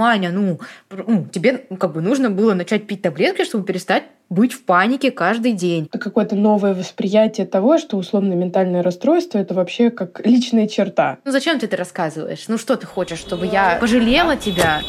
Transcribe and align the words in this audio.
Ну, 0.00 0.06
Аня, 0.06 0.30
ну, 0.30 0.58
ну, 0.88 1.26
тебе 1.30 1.66
ну, 1.68 1.76
как 1.76 1.92
бы 1.92 2.00
нужно 2.00 2.30
было 2.30 2.54
начать 2.54 2.86
пить 2.86 3.02
таблетки, 3.02 3.44
чтобы 3.44 3.66
перестать 3.66 4.04
быть 4.30 4.54
в 4.54 4.64
панике 4.64 5.10
каждый 5.10 5.52
день. 5.52 5.90
Это 5.92 5.98
какое-то 5.98 6.36
новое 6.36 6.72
восприятие 6.72 7.46
того, 7.46 7.76
что 7.76 7.98
условно 7.98 8.32
ментальное 8.32 8.82
расстройство— 8.82 9.36
это 9.40 9.52
вообще 9.52 9.90
как 9.90 10.24
личная 10.24 10.68
черта. 10.68 11.18
Ну 11.26 11.32
зачем 11.32 11.58
ты 11.58 11.66
это 11.66 11.76
рассказываешь? 11.76 12.46
Ну 12.48 12.56
что 12.56 12.76
ты 12.76 12.86
хочешь, 12.86 13.18
чтобы 13.18 13.44
я 13.44 13.76
пожалела 13.78 14.38
тебя? 14.38 14.80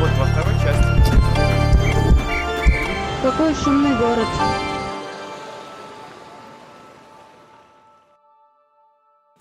Вот 0.00 0.10
во 0.18 0.26
второй 0.26 0.54
части. 0.54 1.12
Какой 3.22 3.54
шумный 3.54 3.96
город. 3.96 4.26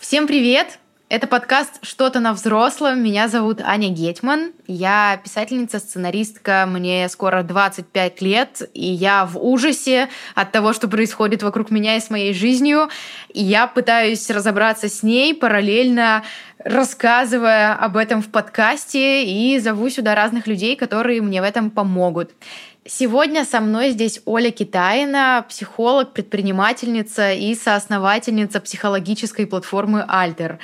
Всем 0.07 0.25
привет! 0.25 0.79
Это 1.09 1.27
подкаст 1.27 1.79
«Что-то 1.81 2.21
на 2.21 2.31
взрослом». 2.31 3.03
Меня 3.03 3.27
зовут 3.27 3.59
Аня 3.59 3.89
Гетман. 3.89 4.53
Я 4.65 5.19
писательница, 5.21 5.79
сценаристка. 5.79 6.65
Мне 6.65 7.09
скоро 7.09 7.43
25 7.43 8.21
лет, 8.21 8.61
и 8.73 8.85
я 8.85 9.25
в 9.25 9.37
ужасе 9.37 10.07
от 10.33 10.53
того, 10.53 10.71
что 10.71 10.87
происходит 10.87 11.43
вокруг 11.43 11.71
меня 11.71 11.97
и 11.97 11.99
с 11.99 12.09
моей 12.09 12.33
жизнью. 12.33 12.87
И 13.33 13.43
я 13.43 13.67
пытаюсь 13.67 14.29
разобраться 14.29 14.87
с 14.87 15.03
ней, 15.03 15.35
параллельно 15.35 16.23
рассказывая 16.67 17.73
об 17.73 17.95
этом 17.95 18.21
в 18.21 18.29
подкасте, 18.29 19.23
и 19.23 19.57
зову 19.59 19.89
сюда 19.89 20.15
разных 20.15 20.47
людей, 20.47 20.75
которые 20.75 21.21
мне 21.21 21.41
в 21.41 21.45
этом 21.45 21.69
помогут. 21.69 22.31
Сегодня 22.85 23.45
со 23.45 23.61
мной 23.61 23.91
здесь 23.91 24.21
Оля 24.25 24.51
Китаина, 24.51 25.45
психолог, 25.47 26.13
предпринимательница 26.13 27.31
и 27.31 27.55
соосновательница 27.55 28.59
психологической 28.59 29.47
платформы 29.47 30.03
«Альтер». 30.07 30.59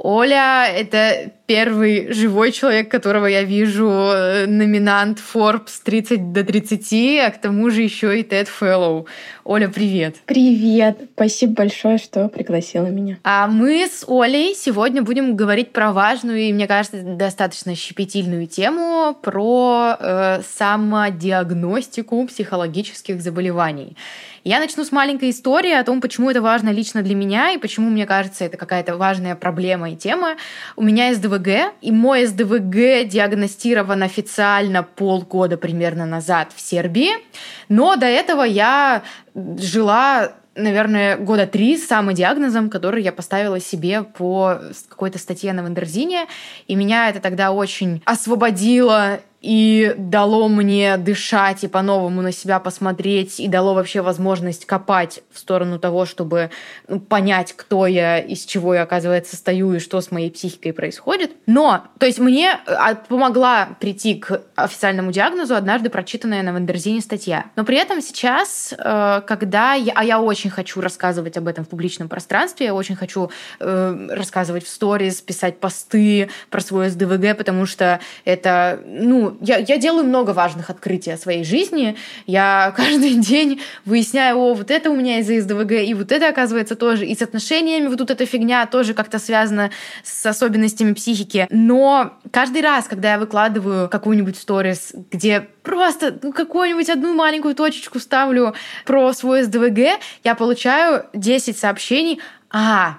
Оля— 0.00 0.68
это 0.76 1.32
первый 1.46 2.12
живой 2.12 2.52
человек, 2.52 2.88
которого 2.88 3.26
я 3.26 3.42
вижу, 3.42 3.88
э, 3.88 4.46
номинант 4.46 5.18
Forbes 5.18 5.80
30 5.82 6.32
до 6.32 6.44
30, 6.44 7.18
а 7.18 7.30
к 7.32 7.40
тому 7.40 7.68
же 7.70 7.82
еще 7.82 8.20
и 8.20 8.22
TED 8.22 8.46
Fellow. 8.60 9.06
Оля, 9.42 9.68
привет. 9.68 10.16
Привет. 10.26 10.98
Спасибо 11.14 11.54
большое, 11.54 11.98
что 11.98 12.28
пригласила 12.28 12.86
меня. 12.86 13.18
А 13.24 13.48
мы 13.48 13.88
с 13.88 14.04
Олей 14.06 14.54
сегодня 14.54 15.02
будем 15.02 15.34
говорить 15.34 15.72
про 15.72 15.90
важную 15.90 16.38
и, 16.38 16.52
мне 16.52 16.68
кажется, 16.68 17.02
достаточно 17.02 17.74
щепетильную 17.74 18.46
тему 18.46 19.16
про 19.20 19.96
э, 19.98 20.42
самодиагностику 20.48 22.24
психологических 22.26 23.20
заболеваний. 23.20 23.96
Я 24.48 24.60
начну 24.60 24.82
с 24.82 24.92
маленькой 24.92 25.28
истории 25.28 25.72
о 25.72 25.84
том, 25.84 26.00
почему 26.00 26.30
это 26.30 26.40
важно 26.40 26.70
лично 26.70 27.02
для 27.02 27.14
меня 27.14 27.50
и 27.50 27.58
почему, 27.58 27.90
мне 27.90 28.06
кажется, 28.06 28.46
это 28.46 28.56
какая-то 28.56 28.96
важная 28.96 29.34
проблема 29.34 29.90
и 29.90 29.94
тема. 29.94 30.36
У 30.74 30.82
меня 30.82 31.12
СДВГ, 31.12 31.74
и 31.82 31.92
мой 31.92 32.24
СДВГ 32.24 33.06
диагностирован 33.06 34.02
официально 34.02 34.82
полгода 34.82 35.58
примерно 35.58 36.06
назад 36.06 36.52
в 36.56 36.62
Сербии. 36.62 37.10
Но 37.68 37.96
до 37.96 38.06
этого 38.06 38.42
я 38.42 39.02
жила 39.34 40.32
наверное, 40.54 41.18
года 41.18 41.46
три 41.46 41.76
с 41.76 41.86
самодиагнозом, 41.86 42.70
который 42.70 43.02
я 43.02 43.12
поставила 43.12 43.60
себе 43.60 44.02
по 44.02 44.60
какой-то 44.88 45.18
статье 45.18 45.52
на 45.52 45.62
Wonderzine. 45.62 46.26
И 46.66 46.74
меня 46.74 47.10
это 47.10 47.20
тогда 47.20 47.52
очень 47.52 48.02
освободило 48.06 49.20
и 49.40 49.94
дало 49.96 50.48
мне 50.48 50.96
дышать 50.96 51.62
и 51.62 51.68
по-новому 51.68 52.22
на 52.22 52.32
себя 52.32 52.58
посмотреть, 52.58 53.38
и 53.38 53.46
дало 53.46 53.74
вообще 53.74 54.02
возможность 54.02 54.66
копать 54.66 55.20
в 55.30 55.38
сторону 55.38 55.78
того, 55.78 56.06
чтобы 56.06 56.50
ну, 56.88 56.98
понять, 56.98 57.52
кто 57.56 57.86
я, 57.86 58.18
из 58.18 58.44
чего 58.44 58.74
я, 58.74 58.82
оказывается, 58.82 59.36
стою 59.36 59.74
и 59.74 59.78
что 59.78 60.00
с 60.00 60.10
моей 60.10 60.30
психикой 60.30 60.72
происходит. 60.72 61.32
Но, 61.46 61.84
то 61.98 62.06
есть 62.06 62.18
мне 62.18 62.58
а, 62.66 62.96
помогла 62.96 63.68
прийти 63.80 64.16
к 64.16 64.42
официальному 64.56 65.12
диагнозу 65.12 65.54
однажды 65.54 65.88
прочитанная 65.88 66.42
на 66.42 66.52
Wonderzine 66.52 67.00
статья. 67.00 67.46
Но 67.54 67.64
при 67.64 67.76
этом 67.76 68.02
сейчас, 68.02 68.74
э, 68.76 69.22
когда 69.26 69.74
я, 69.74 69.92
а 69.94 70.04
я 70.04 70.20
очень 70.20 70.50
хочу 70.50 70.80
рассказывать 70.80 71.36
об 71.36 71.46
этом 71.46 71.64
в 71.64 71.68
публичном 71.68 72.08
пространстве, 72.08 72.66
я 72.66 72.74
очень 72.74 72.96
хочу 72.96 73.30
э, 73.60 74.08
рассказывать 74.10 74.64
в 74.64 74.68
сторис, 74.68 75.20
писать 75.20 75.60
посты 75.60 76.28
про 76.50 76.60
свой 76.60 76.88
СДВГ, 76.88 77.36
потому 77.36 77.66
что 77.66 78.00
это, 78.24 78.80
ну, 78.84 79.27
я, 79.40 79.58
я 79.58 79.76
делаю 79.76 80.04
много 80.04 80.30
важных 80.30 80.70
открытий 80.70 81.10
о 81.10 81.16
своей 81.16 81.44
жизни. 81.44 81.96
Я 82.26 82.72
каждый 82.76 83.14
день 83.14 83.60
выясняю, 83.84 84.36
о, 84.38 84.54
вот 84.54 84.70
это 84.70 84.90
у 84.90 84.96
меня 84.96 85.18
из-за 85.20 85.40
СДВГ, 85.40 85.72
и 85.72 85.94
вот 85.94 86.12
это, 86.12 86.28
оказывается, 86.28 86.76
тоже. 86.76 87.06
И 87.06 87.14
с 87.14 87.22
отношениями 87.22 87.86
вот 87.88 87.98
тут 87.98 88.10
эта 88.10 88.26
фигня 88.26 88.66
тоже 88.66 88.94
как-то 88.94 89.18
связана 89.18 89.70
с 90.02 90.26
особенностями 90.26 90.92
психики. 90.92 91.46
Но 91.50 92.18
каждый 92.30 92.62
раз, 92.62 92.86
когда 92.86 93.12
я 93.12 93.18
выкладываю 93.18 93.88
какую-нибудь 93.88 94.36
сторис, 94.36 94.92
где 95.10 95.48
просто 95.62 96.18
ну, 96.22 96.32
какую-нибудь 96.32 96.88
одну 96.88 97.14
маленькую 97.14 97.54
точечку 97.54 97.98
ставлю 97.98 98.54
про 98.84 99.12
свой 99.12 99.42
СДВГ, 99.42 100.00
я 100.24 100.34
получаю 100.34 101.04
10 101.12 101.58
сообщений. 101.58 102.20
А, 102.50 102.98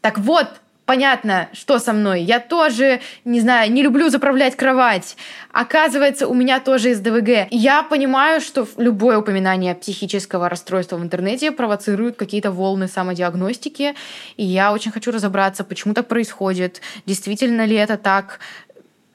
так 0.00 0.18
вот, 0.18 0.48
понятно, 0.86 1.48
что 1.52 1.78
со 1.78 1.92
мной. 1.92 2.22
Я 2.22 2.40
тоже, 2.40 3.00
не 3.24 3.40
знаю, 3.40 3.70
не 3.70 3.82
люблю 3.82 4.08
заправлять 4.08 4.56
кровать. 4.56 5.16
Оказывается, 5.52 6.28
у 6.28 6.34
меня 6.34 6.60
тоже 6.60 6.90
есть 6.90 7.02
ДВГ. 7.02 7.48
Я 7.50 7.82
понимаю, 7.82 8.40
что 8.40 8.66
любое 8.78 9.18
упоминание 9.18 9.74
психического 9.74 10.48
расстройства 10.48 10.96
в 10.96 11.02
интернете 11.02 11.50
провоцирует 11.50 12.16
какие-то 12.16 12.52
волны 12.52 12.88
самодиагностики. 12.88 13.94
И 14.36 14.44
я 14.44 14.72
очень 14.72 14.92
хочу 14.92 15.10
разобраться, 15.10 15.64
почему 15.64 15.92
так 15.92 16.06
происходит. 16.08 16.80
Действительно 17.04 17.66
ли 17.66 17.76
это 17.76 17.98
так? 17.98 18.38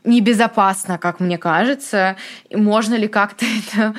небезопасно, 0.03 0.97
как 0.97 1.19
мне 1.19 1.37
кажется. 1.37 2.15
Можно 2.51 2.95
ли 2.95 3.07
как-то 3.07 3.45
это 3.67 3.93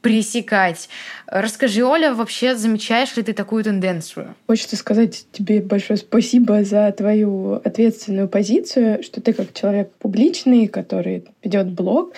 пресекать. 0.00 0.88
Расскажи, 1.26 1.84
Оля, 1.84 2.14
вообще 2.14 2.54
замечаешь 2.56 3.16
ли 3.16 3.22
ты 3.22 3.32
такую 3.32 3.64
тенденцию? 3.64 4.34
Хочется 4.46 4.76
сказать 4.76 5.26
тебе 5.32 5.60
большое 5.60 5.96
спасибо 5.96 6.64
за 6.64 6.90
твою 6.92 7.54
ответственную 7.64 8.28
позицию, 8.28 9.02
что 9.02 9.20
ты 9.20 9.32
как 9.32 9.52
человек 9.52 9.92
публичный, 9.98 10.68
который 10.68 11.24
ведет 11.42 11.68
блог, 11.72 12.14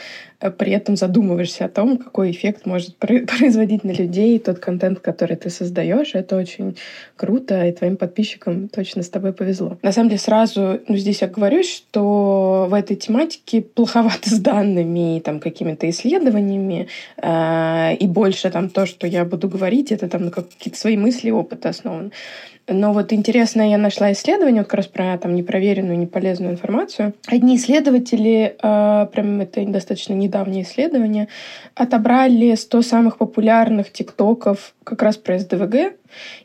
при 0.49 0.73
этом 0.73 0.97
задумываешься 0.97 1.67
о 1.67 1.69
том, 1.69 1.99
какой 1.99 2.31
эффект 2.31 2.65
может 2.65 2.97
производить 2.97 3.85
на 3.85 3.91
людей 3.91 4.39
тот 4.39 4.59
контент, 4.59 5.01
который 5.01 5.37
ты 5.37 5.51
создаешь. 5.51 6.15
Это 6.15 6.37
очень 6.37 6.77
круто, 7.17 7.67
и 7.67 7.73
твоим 7.73 7.97
подписчикам 7.97 8.69
точно 8.69 9.03
с 9.03 9.11
тобой 9.11 9.33
повезло. 9.33 9.79
На 9.83 9.93
самом 9.93 10.09
деле 10.09 10.21
сразу, 10.21 10.81
ну 10.89 10.97
здесь 10.97 11.21
я 11.21 11.29
говорю, 11.29 11.63
что 11.63 12.67
в 12.71 12.75
этой 12.75 12.97
тематике 12.97 13.61
плоховато 13.61 14.31
с 14.31 14.39
данными 14.39 15.19
и 15.19 15.21
там 15.21 15.41
какими-то 15.41 15.89
исследованиями, 15.91 16.89
э, 17.23 17.95
и 17.97 18.07
больше 18.07 18.51
там 18.51 18.71
то, 18.71 18.87
что 18.87 19.07
я 19.07 19.25
буду 19.25 19.49
говорить, 19.49 19.93
это 19.93 20.09
там 20.09 20.27
на 20.27 20.31
какие-то 20.31 20.79
свои 20.79 20.97
мысли 20.97 21.31
опыт 21.31 21.67
основан. 21.67 22.13
Но 22.73 22.93
вот 22.93 23.13
интересно, 23.13 23.69
я 23.69 23.79
нашла 23.79 24.13
исследование 24.13 24.63
вот 24.63 24.69
как 24.69 24.75
раз 24.75 24.87
про 24.87 25.19
там 25.19 25.35
непроверенную, 25.35 25.99
неполезную 25.99 26.53
информацию. 26.53 27.15
Одни 27.27 27.57
исследователи, 27.57 28.55
э, 28.63 29.07
прям 29.13 29.41
это 29.41 29.65
достаточно 29.67 30.15
недавнее 30.15 30.63
исследование, 30.63 31.27
отобрали 31.75 32.55
100 32.55 32.83
самых 32.83 33.19
популярных 33.19 33.93
тиктоков 33.93 34.75
как 34.85 35.03
раз 35.03 35.17
про 35.17 35.39
СДВГ 35.39 35.95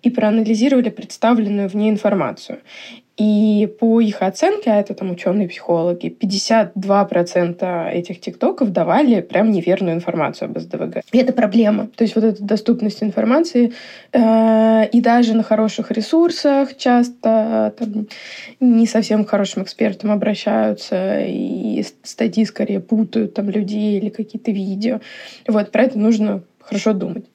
и 0.01 0.09
проанализировали 0.09 0.89
представленную 0.89 1.69
в 1.69 1.75
ней 1.75 1.91
информацию. 1.91 2.59
И 3.17 3.73
по 3.79 4.01
их 4.01 4.21
оценке, 4.21 4.71
а 4.71 4.75
это 4.75 4.93
там 4.93 5.11
ученые-психологи, 5.11 6.13
52% 6.19 7.91
этих 7.91 8.19
тиктоков 8.19 8.73
давали 8.73 9.21
прям 9.21 9.51
неверную 9.51 9.95
информацию 9.95 10.49
об 10.49 10.59
СДВГ. 10.59 10.97
И 11.13 11.17
это 11.17 11.31
проблема. 11.31 11.87
То 11.95 12.03
есть 12.03 12.15
вот 12.15 12.25
эта 12.25 12.43
доступность 12.43 13.01
информации 13.01 13.71
э, 14.11 14.87
и 14.89 14.99
даже 14.99 15.33
на 15.33 15.43
хороших 15.43 15.91
ресурсах 15.91 16.75
часто 16.75 17.71
э, 17.77 17.85
там, 17.85 18.07
не 18.59 18.85
совсем 18.85 19.23
к 19.23 19.29
хорошим 19.29 19.63
экспертам 19.63 20.11
обращаются 20.11 21.21
и 21.21 21.85
статьи 22.03 22.43
скорее 22.43 22.81
путают 22.81 23.33
там 23.33 23.49
людей 23.49 23.97
или 23.97 24.09
какие-то 24.09 24.51
видео. 24.51 24.99
Вот 25.47 25.71
про 25.71 25.83
это 25.83 25.97
нужно 25.97 26.43
хорошо 26.59 26.91
думать. 26.91 27.25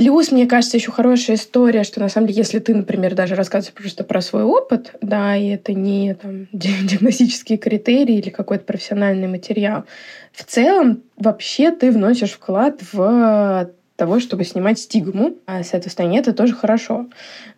Плюс, 0.00 0.32
мне 0.32 0.46
кажется, 0.46 0.78
еще 0.78 0.90
хорошая 0.90 1.36
история, 1.36 1.84
что 1.84 2.00
на 2.00 2.08
самом 2.08 2.26
деле, 2.26 2.38
если 2.38 2.58
ты, 2.58 2.74
например, 2.74 3.14
даже 3.14 3.34
рассказываешь 3.34 3.74
просто 3.74 4.02
про 4.02 4.22
свой 4.22 4.44
опыт, 4.44 4.94
да, 5.02 5.36
и 5.36 5.48
это 5.48 5.74
не 5.74 6.14
там, 6.14 6.48
диагностические 6.54 7.58
критерии 7.58 8.16
или 8.16 8.30
какой-то 8.30 8.64
профессиональный 8.64 9.28
материал, 9.28 9.84
в 10.32 10.42
целом 10.44 11.02
вообще 11.18 11.70
ты 11.70 11.90
вносишь 11.90 12.30
вклад 12.30 12.80
в 12.92 13.72
того, 14.00 14.18
чтобы 14.18 14.44
снимать 14.44 14.78
стигму 14.78 15.34
а 15.46 15.62
с 15.62 15.74
этой 15.74 15.90
стороны, 15.90 16.16
это 16.16 16.32
тоже 16.32 16.54
хорошо. 16.54 17.06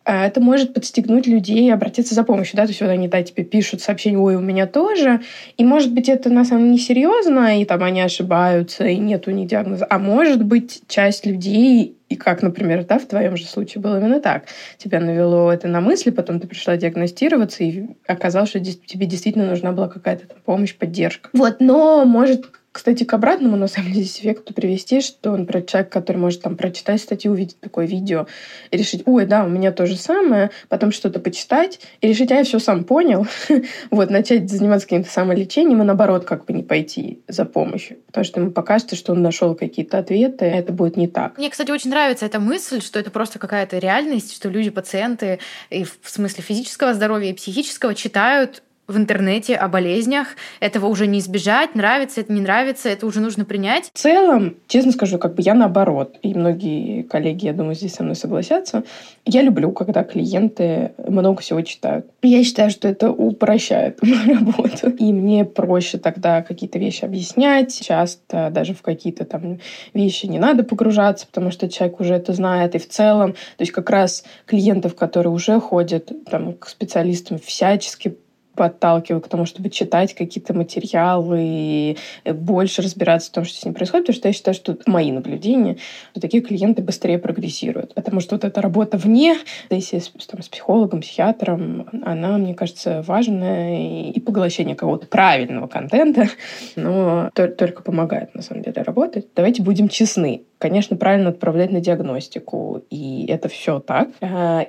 А 0.05 0.27
это 0.27 0.41
может 0.41 0.75
подстегнуть 0.75 1.29
людей 1.29 1.73
обратиться 1.73 2.17
за 2.17 2.25
помощью, 2.25 2.56
да, 2.56 2.65
то 2.65 2.71
есть 2.71 2.81
вот 2.81 2.91
они, 2.91 3.06
да, 3.06 3.23
тебе 3.23 3.44
пишут 3.44 3.81
сообщение, 3.81 4.19
ой, 4.19 4.35
у 4.35 4.41
меня 4.41 4.67
тоже, 4.67 5.21
и 5.56 5.65
может 5.65 5.93
быть 5.93 6.09
это 6.09 6.31
на 6.31 6.44
самом 6.44 6.65
деле 6.65 6.75
несерьезно, 6.75 7.61
и 7.61 7.65
там 7.65 7.85
они 7.85 8.00
ошибаются, 8.00 8.85
и 8.85 8.97
нету 8.97 9.31
ни 9.31 9.47
диагноза, 9.47 9.87
а 9.89 10.00
может 10.00 10.44
быть 10.44 10.83
часть 10.89 11.27
людей 11.27 11.97
и 12.09 12.17
как, 12.17 12.43
например, 12.43 12.85
да, 12.85 12.99
в 12.99 13.06
твоем 13.06 13.37
же 13.37 13.47
случае 13.47 13.81
было 13.81 14.00
именно 14.00 14.21
так. 14.21 14.47
Тебя 14.79 14.99
навело 14.99 15.50
это 15.53 15.69
на 15.69 15.81
мысли, 15.81 16.11
потом 16.11 16.41
ты 16.41 16.49
пришла 16.49 16.77
диагностироваться, 16.77 17.62
и 17.62 17.87
оказалось, 18.06 18.50
что 18.50 18.61
тебе 18.61 19.06
действительно 19.06 19.47
нужна 19.47 19.71
была 19.71 19.89
какая-то 19.89 20.27
помощь, 20.44 20.75
поддержка. 20.75 21.31
Вот, 21.33 21.61
но 21.61 22.05
может 22.05 22.50
кстати, 22.73 23.05
к 23.05 23.13
обратному, 23.13 23.57
на 23.57 23.69
самом 23.69 23.93
деле, 23.93 24.07
эффекту 24.07 24.55
привести, 24.55 25.03
что, 25.03 25.37
например, 25.37 25.67
человек, 25.67 25.93
который 25.93 26.17
может 26.17 26.41
там 26.41 26.57
прочитать 26.57 27.03
статью, 27.03 27.33
увидеть 27.33 27.61
такое 27.61 27.87
видео 27.87 28.27
и 28.71 28.77
решить, 28.79 29.03
ой, 29.05 29.27
да, 29.27 29.45
у 29.45 29.49
меня 29.49 29.73
то 29.73 29.87
же 29.87 29.97
самое, 29.97 30.51
потом 30.69 30.91
что-то 30.91 31.21
почитать 31.21 31.81
и 32.01 32.09
решить, 32.09 32.33
а 32.33 32.37
я 32.37 32.45
все 32.45 32.59
сам 32.59 32.85
понял, 32.85 33.27
вот, 33.91 34.11
начать 34.11 34.51
заниматься 34.51 34.87
каким-то 34.87 35.11
самолечением 35.11 35.83
и, 35.83 35.85
наоборот, 35.85 36.25
как 36.25 36.47
бы 36.47 36.55
не 36.55 36.63
пойти 36.63 37.21
за 37.29 37.45
помощью. 37.45 37.99
Потому 38.07 38.25
что 38.25 38.41
ему 38.41 38.51
покажется, 38.51 38.97
что 38.97 39.13
он 39.13 39.21
нашел 39.21 39.55
какие-то 39.55 39.99
ответы, 39.99 40.47
а 40.47 40.57
это 40.57 40.73
будет 40.73 40.97
не 40.97 41.09
так. 41.09 41.37
Мне, 41.37 41.51
кстати, 41.51 41.71
очень 41.71 41.91
нравится 41.91 42.25
эта 42.25 42.41
мысль, 42.41 42.81
что 42.81 42.99
это 42.99 43.11
просто 43.11 43.39
какая-то 43.39 43.79
реальность, 43.79 44.35
что 44.35 44.49
люди, 44.49 44.71
пациенты, 44.71 45.41
и 45.69 45.85
в 45.85 45.99
смысле 46.05 46.43
физического 46.43 46.95
здоровья 46.95 47.31
и 47.31 47.35
психического, 47.35 47.95
читают 47.95 48.63
в 48.88 48.96
интернете 48.96 49.56
о 49.56 49.69
болезнях. 49.69 50.29
Этого 50.61 50.87
уже 50.87 51.06
не 51.06 51.20
избежать, 51.20 51.75
нравится 51.75 52.20
это, 52.20 52.32
не 52.32 52.40
нравится, 52.40 52.88
это 52.88 53.06
уже 53.06 53.20
нужно 53.20 53.44
принять. 53.44 53.90
В 53.94 53.99
целом, 53.99 54.56
честно 54.67 54.93
скажу, 54.93 55.19
как 55.19 55.34
бы 55.34 55.43
я 55.43 55.55
наоборот, 55.55 56.17
и 56.23 56.34
многие 56.34 57.02
коллеги, 57.02 57.46
я 57.46 57.52
думаю, 57.52 57.75
здесь 57.75 57.94
со 57.94 58.02
мной 58.02 58.17
согласятся, 58.17 58.84
я 59.25 59.43
люблю, 59.43 59.70
когда 59.70 60.02
клиенты 60.02 60.93
много 60.99 61.43
всего 61.43 61.61
читают. 61.62 62.06
Я 62.23 62.43
считаю, 62.43 62.70
что 62.70 62.88
это 62.88 63.11
упрощает 63.11 64.02
мою 64.02 64.34
работу. 64.34 64.90
И 64.90 65.12
мне 65.12 65.44
проще 65.44 65.99
тогда 65.99 66.43
какие-то 66.43 66.79
вещи 66.79 67.05
объяснять. 67.05 67.81
Часто 67.81 68.50
даже 68.50 68.75
в 68.75 68.82
какие-то 68.82 69.25
там 69.25 69.61
вещи 69.94 70.26
не 70.26 70.38
надо 70.38 70.64
погружаться, 70.64 71.26
потому 71.26 71.50
что 71.50 71.69
человек 71.69 72.00
уже 72.00 72.14
это 72.14 72.32
знает. 72.32 72.75
И 72.75 72.79
в 72.79 72.88
целом, 72.88 73.32
то 73.32 73.61
есть 73.61 73.73
как 73.73 73.90
раз 73.90 74.25
клиентов, 74.46 74.96
которые 74.96 75.32
уже 75.32 75.61
ходят 75.61 76.11
там, 76.29 76.55
к 76.55 76.69
специалистам, 76.69 77.38
всячески 77.38 78.17
подталкиваю 78.55 79.21
к 79.21 79.29
тому, 79.29 79.47
чтобы 79.47 79.71
читать 79.71 80.15
какие-то 80.15 80.55
материалы 80.55 81.39
и 81.43 81.97
больше 82.25 82.83
разбираться 82.83 83.31
в 83.31 83.35
том, 83.35 83.45
что 83.45 83.59
с 83.59 83.65
ним 83.65 83.75
происходит, 83.75 84.07
потому 84.07 84.19
что 84.19 84.29
я 84.29 84.33
считаю, 84.35 84.55
что 84.55 84.77
мои 84.87 85.11
наблюдения, 85.13 85.79
что 86.13 86.21
такие 86.21 86.43
клиенты 86.43 86.83
быстрее 86.83 87.19
прогрессируют. 87.19 87.95
Потому 87.95 88.21
что 88.21 88.35
вот 88.35 88.45
эта 88.45 88.61
работа 88.61 88.97
вне, 88.97 89.37
если 89.71 89.99
с, 89.99 90.11
там, 90.27 90.43
с 90.43 90.49
психологом, 90.49 91.01
психиатром, 91.01 91.89
она, 92.05 92.39
мне 92.39 92.55
кажется, 92.55 93.03
важная, 93.07 94.11
и 94.13 94.21
поглощение 94.21 94.77
какого-то 94.77 95.07
правильного 95.07 95.67
контента, 95.67 96.29
но 96.77 97.31
только 97.35 97.83
помогает, 97.83 98.35
на 98.35 98.43
самом 98.43 98.63
деле, 98.63 98.83
работать. 98.83 99.29
Давайте 99.35 99.63
будем 99.63 99.89
честны 99.89 100.43
конечно, 100.62 100.97
правильно 100.97 101.31
отправлять 101.31 101.73
на 101.73 101.81
диагностику. 101.81 102.85
И 102.88 103.26
это 103.26 103.49
все 103.49 103.81
так. 103.81 104.11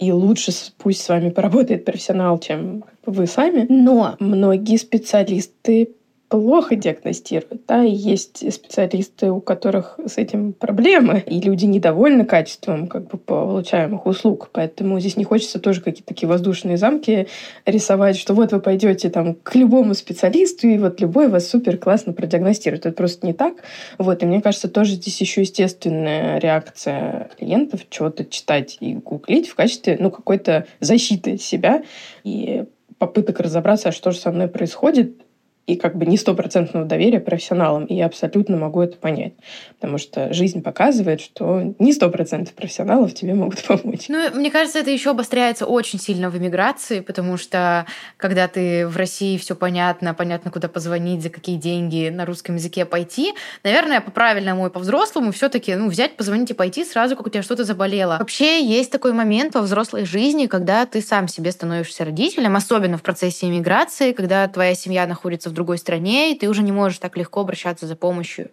И 0.02 0.12
лучше 0.12 0.52
пусть 0.80 1.04
с 1.04 1.10
вами 1.10 1.30
поработает 1.30 1.86
профессионал, 1.86 2.40
чем 2.40 2.84
вы 3.06 3.28
сами. 3.28 3.68
Но 3.70 4.16
многие 4.20 4.78
специалисты 4.78 5.92
плохо 6.34 6.76
диагностируют. 6.76 7.62
Да, 7.68 7.84
и 7.84 7.92
есть 7.92 8.52
специалисты, 8.52 9.30
у 9.30 9.40
которых 9.40 10.00
с 10.04 10.18
этим 10.18 10.54
проблемы, 10.54 11.24
и 11.28 11.40
люди 11.40 11.66
недовольны 11.66 12.26
качеством 12.26 12.88
как 12.88 13.06
бы, 13.06 13.20
получаемых 13.20 14.08
услуг. 14.08 14.50
Поэтому 14.52 15.00
здесь 15.00 15.16
не 15.16 15.26
хочется 15.26 15.60
тоже 15.60 15.82
какие-то 15.82 16.08
такие 16.08 16.28
воздушные 16.28 16.78
замки 16.78 17.28
рисовать, 17.68 18.18
что 18.18 18.34
вот 18.34 18.52
вы 18.52 18.62
пойдете 18.62 19.12
там 19.12 19.36
к 19.36 19.54
любому 19.54 19.94
специалисту, 19.94 20.68
и 20.68 20.80
вот 20.80 21.00
любой 21.02 21.28
вас 21.28 21.48
супер 21.48 21.78
классно 21.78 22.14
продиагностирует. 22.14 22.88
Это 22.88 22.96
просто 22.96 23.28
не 23.28 23.34
так. 23.34 23.58
Вот, 24.00 24.24
и 24.24 24.26
мне 24.26 24.42
кажется, 24.42 24.70
тоже 24.70 24.94
здесь 24.94 25.22
еще 25.22 25.42
естественная 25.42 26.40
реакция 26.40 27.30
клиентов 27.38 27.82
чего-то 27.92 28.26
читать 28.26 28.78
и 28.80 28.96
гуглить 28.96 29.50
в 29.50 29.54
качестве 29.54 29.98
ну, 30.00 30.10
какой-то 30.10 30.66
защиты 30.80 31.38
себя 31.38 31.84
и 32.24 32.64
попыток 32.98 33.40
разобраться, 33.42 33.90
а 33.90 33.92
что 33.92 34.12
же 34.12 34.18
со 34.18 34.32
мной 34.32 34.48
происходит, 34.48 35.23
и 35.66 35.78
как 35.78 35.96
бы 35.96 36.06
не 36.06 36.18
стопроцентного 36.18 36.86
доверия 36.86 37.22
профессионалам. 37.22 37.86
И 37.86 37.96
я 37.96 38.06
абсолютно 38.08 38.58
могу 38.58 38.82
это 38.82 38.98
понять. 38.98 39.34
Потому 39.80 39.98
что 39.98 40.34
жизнь 40.34 40.62
показывает, 40.62 41.22
что 41.22 41.76
не 41.80 41.94
сто 41.94 42.10
процентов 42.10 42.54
профессионалов 42.54 43.14
тебе 43.14 43.34
могут 43.34 43.64
помочь. 43.68 44.10
Ну, 44.10 44.30
мне 44.34 44.52
кажется, 44.52 44.80
это 44.80 44.92
еще 44.92 45.12
обостряется 45.12 45.66
очень 45.66 46.00
сильно 46.00 46.30
в 46.30 46.38
эмиграции, 46.38 47.00
потому 47.00 47.38
что 47.38 47.86
когда 48.18 48.48
ты 48.50 48.86
в 48.88 48.98
России 48.98 49.38
все 49.38 49.56
понятно, 49.56 50.14
понятно, 50.14 50.52
куда 50.52 50.68
позвонить, 50.68 51.24
за 51.24 51.30
какие 51.30 51.56
деньги 51.56 52.10
на 52.10 52.26
русском 52.26 52.56
языке 52.56 52.86
пойти, 52.86 53.34
наверное, 53.64 54.02
по-правильному 54.02 54.68
и 54.68 54.70
по-взрослому 54.70 55.32
все-таки 55.32 55.76
ну, 55.76 55.88
взять, 55.88 56.18
позвонить 56.18 56.52
и 56.52 56.54
пойти 56.54 56.84
сразу, 56.84 57.16
как 57.16 57.28
у 57.28 57.30
тебя 57.30 57.42
что-то 57.42 57.64
заболело. 57.64 58.18
Вообще 58.20 58.64
есть 58.66 58.92
такой 58.92 59.14
момент 59.14 59.56
во 59.56 59.62
взрослой 59.62 60.04
жизни, 60.04 60.48
когда 60.48 60.86
ты 60.86 61.02
сам 61.02 61.30
себе 61.30 61.52
становишься 61.52 62.04
родителем, 62.04 62.58
особенно 62.58 62.98
в 62.98 63.02
процессе 63.02 63.48
эмиграции, 63.48 64.12
когда 64.12 64.46
твоя 64.50 64.76
семья 64.76 65.08
находится 65.08 65.53
в 65.54 65.56
другой 65.56 65.78
стране, 65.78 66.32
и 66.34 66.38
ты 66.38 66.50
уже 66.50 66.64
не 66.64 66.72
можешь 66.72 66.98
так 66.98 67.16
легко 67.16 67.42
обращаться 67.42 67.88
за 67.88 67.96
помощью. 67.96 68.50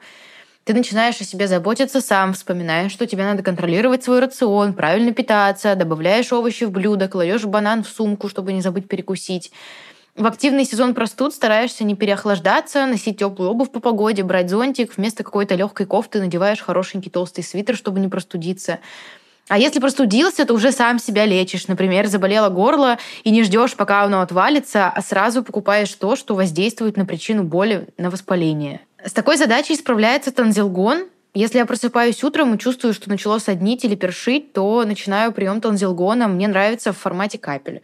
Ты 0.65 0.75
начинаешь 0.75 1.21
о 1.21 1.25
себе 1.25 1.49
заботиться 1.49 2.03
сам, 2.03 2.35
вспоминаешь, 2.35 2.93
что 2.93 3.07
тебе 3.07 3.25
надо 3.25 3.43
контролировать 3.43 4.05
свой 4.05 4.21
рацион, 4.21 4.75
правильно 4.75 5.13
питаться, 5.13 5.75
добавляешь 5.75 6.33
овощи 6.33 6.65
в 6.65 6.71
блюдо, 6.71 7.09
кладешь 7.09 7.47
банан 7.47 7.83
в 7.83 7.89
сумку, 7.89 8.29
чтобы 8.29 8.53
не 8.53 8.61
забыть 8.61 8.87
перекусить. 8.87 9.51
В 10.17 10.27
активный 10.27 10.67
сезон 10.67 10.95
простуд 10.95 11.33
стараешься 11.33 11.83
не 11.83 11.97
переохлаждаться, 11.97 12.85
носить 12.85 13.19
теплую 13.19 13.51
обувь 13.51 13.71
по 13.71 13.81
погоде, 13.81 14.23
брать 14.23 14.51
зонтик, 14.51 14.97
вместо 14.97 15.25
какой-то 15.25 15.55
легкой 15.55 15.87
кофты 15.87 16.21
надеваешь 16.21 16.61
хорошенький 16.61 17.09
толстый 17.09 17.43
свитер, 17.43 17.75
чтобы 17.75 18.01
не 18.01 18.09
простудиться. 18.09 18.81
А 19.51 19.59
если 19.59 19.81
простудился, 19.81 20.47
то 20.47 20.55
уже 20.55 20.71
сам 20.71 21.01
себя 21.01 21.27
лечишь. 21.27 21.67
Например, 21.67 22.07
заболело 22.07 22.51
горло 22.51 22.99
и 23.25 23.31
не 23.31 23.43
ждешь, 23.43 23.75
пока 23.75 24.05
оно 24.05 24.21
отвалится, 24.21 24.87
а 24.87 25.03
сразу 25.03 25.43
покупаешь 25.43 25.93
то, 25.93 26.15
что 26.15 26.37
воздействует 26.37 26.97
на 26.97 27.05
причину 27.05 27.43
боли, 27.43 27.89
на 27.99 28.11
воспаление. 28.11 28.81
С 29.05 29.13
такой 29.13 29.37
задачей 29.37 29.75
справляется 29.75 30.31
танзилгон. 30.31 31.09
Если 31.35 31.59
я 31.59 31.67
просыпаюсь 31.67 32.23
утром 32.23 32.55
и 32.55 32.59
чувствую, 32.59 32.95
что 32.95 33.09
начало 33.09 33.41
соднить 33.41 33.85
или 33.85 33.97
першить, 33.97 34.53
то 34.53 34.85
начинаю 34.85 35.33
прием 35.33 35.61
танзилгона. 35.61 36.29
Мне 36.29 36.47
нравится 36.47 36.93
в 36.93 36.99
формате 36.99 37.37
капель. 37.37 37.83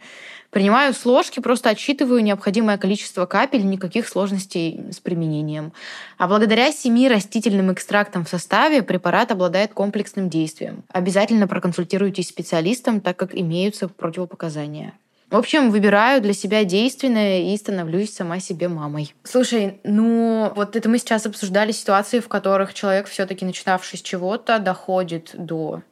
Принимаю 0.57 0.95
с 0.95 1.05
ложки, 1.05 1.39
просто 1.39 1.69
отсчитываю 1.69 2.23
необходимое 2.23 2.79
количество 2.79 3.27
капель, 3.27 3.63
никаких 3.63 4.07
сложностей 4.07 4.85
с 4.91 4.99
применением. 4.99 5.71
А 6.17 6.27
благодаря 6.27 6.71
семи 6.71 7.07
растительным 7.07 7.71
экстрактам 7.71 8.25
в 8.25 8.29
составе 8.29 8.81
препарат 8.81 9.31
обладает 9.31 9.75
комплексным 9.75 10.31
действием. 10.31 10.83
Обязательно 10.91 11.47
проконсультируйтесь 11.47 12.25
с 12.25 12.29
специалистом, 12.29 13.01
так 13.01 13.17
как 13.17 13.35
имеются 13.35 13.87
противопоказания. 13.87 14.93
В 15.29 15.35
общем, 15.35 15.69
выбираю 15.69 16.23
для 16.23 16.33
себя 16.33 16.63
действенное 16.63 17.53
и 17.53 17.57
становлюсь 17.57 18.15
сама 18.15 18.39
себе 18.39 18.67
мамой. 18.67 19.13
Слушай, 19.25 19.79
ну 19.83 20.51
вот 20.55 20.75
это 20.75 20.89
мы 20.89 20.97
сейчас 20.97 21.27
обсуждали 21.27 21.71
ситуации, 21.71 22.19
в 22.19 22.27
которых 22.27 22.73
человек, 22.73 23.05
все-таки 23.05 23.45
начинавший 23.45 23.99
с 23.99 24.01
чего-то, 24.01 24.57
доходит 24.57 25.35
до 25.35 25.83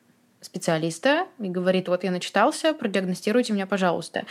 специалиста 0.46 1.28
и 1.40 1.50
говорит, 1.50 1.88
вот 1.88 2.04
я 2.04 2.12
начитался, 2.12 2.74
продиагностируйте 2.74 3.54
меня, 3.54 3.68
пожалуйста. 3.68 4.24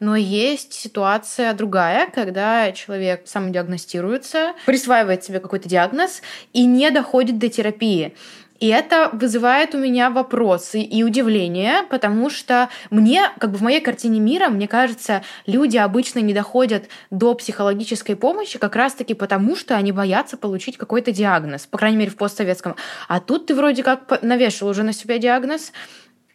Но 0.00 0.14
есть 0.14 0.72
ситуация 0.72 1.52
другая, 1.54 2.08
когда 2.10 2.70
человек 2.72 3.22
самодиагностируется, 3.26 4.54
присваивает 4.66 5.24
себе 5.24 5.40
какой-то 5.40 5.68
диагноз 5.68 6.22
и 6.52 6.64
не 6.64 6.90
доходит 6.90 7.38
до 7.38 7.48
терапии. 7.48 8.14
И 8.62 8.68
это 8.68 9.10
вызывает 9.12 9.74
у 9.74 9.78
меня 9.78 10.08
вопросы 10.08 10.82
и 10.82 11.02
удивление, 11.02 11.82
потому 11.90 12.30
что 12.30 12.68
мне, 12.90 13.24
как 13.40 13.50
бы 13.50 13.56
в 13.56 13.62
моей 13.62 13.80
картине 13.80 14.20
мира, 14.20 14.50
мне 14.50 14.68
кажется, 14.68 15.24
люди 15.46 15.76
обычно 15.76 16.20
не 16.20 16.32
доходят 16.32 16.84
до 17.10 17.34
психологической 17.34 18.14
помощи 18.14 18.60
как 18.60 18.76
раз-таки 18.76 19.14
потому, 19.14 19.56
что 19.56 19.74
они 19.74 19.90
боятся 19.90 20.36
получить 20.36 20.76
какой-то 20.76 21.10
диагноз, 21.10 21.66
по 21.66 21.76
крайней 21.76 21.96
мере, 21.96 22.12
в 22.12 22.16
постсоветском. 22.16 22.76
А 23.08 23.18
тут 23.18 23.46
ты 23.46 23.56
вроде 23.56 23.82
как 23.82 24.22
навешал 24.22 24.68
уже 24.68 24.84
на 24.84 24.92
себя 24.92 25.18
диагноз, 25.18 25.72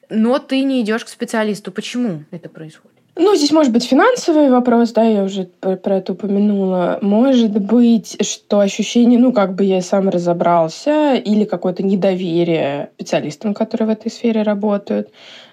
но 0.10 0.38
ты 0.38 0.64
не 0.64 0.82
идешь 0.82 1.06
к 1.06 1.08
специалисту. 1.08 1.72
Почему 1.72 2.26
это 2.32 2.50
происходит? 2.50 2.97
Ну, 3.20 3.36
здесь 3.36 3.52
может 3.52 3.74
быть 3.74 3.86
финансовый 3.86 4.50
вопрос, 4.50 4.92
да, 4.92 5.04
я 5.04 5.24
уже 5.24 5.46
про 5.60 5.98
это 5.98 6.14
упомянула. 6.14 7.00
Может 7.02 7.60
быть, 7.60 8.16
что 8.24 8.60
ощущение, 8.60 9.18
ну, 9.20 9.34
как 9.34 9.56
бы 9.56 9.64
я 9.64 9.82
сам 9.82 10.10
разобрался, 10.10 11.16
или 11.16 11.44
какое-то 11.44 11.84
недоверие 11.84 12.92
специалистам, 12.96 13.56
которые 13.56 13.88
в 13.88 13.92
этой 13.92 14.12
сфере 14.12 14.44
работают. 14.44 15.10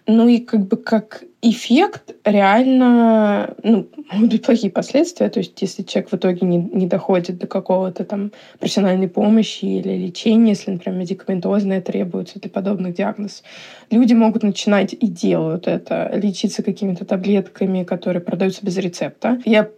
Ну 0.07 0.29
и 0.29 0.39
как 0.39 0.67
бы 0.67 0.77
как 0.77 1.25
эффект 1.41 2.15
реально, 2.25 3.55
ну, 3.63 3.89
могут 4.13 4.31
быть 4.31 4.45
плохие 4.45 4.71
последствия. 4.71 5.31
То 5.31 5.41
есть 5.41 5.61
если 5.63 5.83
человек 5.83 6.11
в 6.11 6.15
итоге 6.15 6.47
не, 6.47 6.59
не 6.59 6.87
доходит 6.87 7.39
до 7.39 7.47
какого-то 7.47 8.05
там 8.05 8.33
профессиональной 8.59 9.09
помощи 9.09 9.65
или 9.65 9.97
лечения, 9.97 10.51
если, 10.51 10.73
например, 10.73 11.01
медикаментозное 11.01 11.81
требуется 11.81 12.39
для 12.39 12.51
подобных 12.51 12.95
диагнозов, 12.95 13.45
люди 13.91 14.13
могут 14.13 14.43
начинать 14.43 14.93
и 14.93 15.07
делают 15.07 15.69
это, 15.69 16.11
лечиться 16.15 16.63
какими-то 16.63 17.07
таблетками, 17.07 17.85
которые 17.85 18.23
продаются 18.23 18.65
без 18.65 18.77
рецепта. 18.77 19.41
Я 19.47 19.71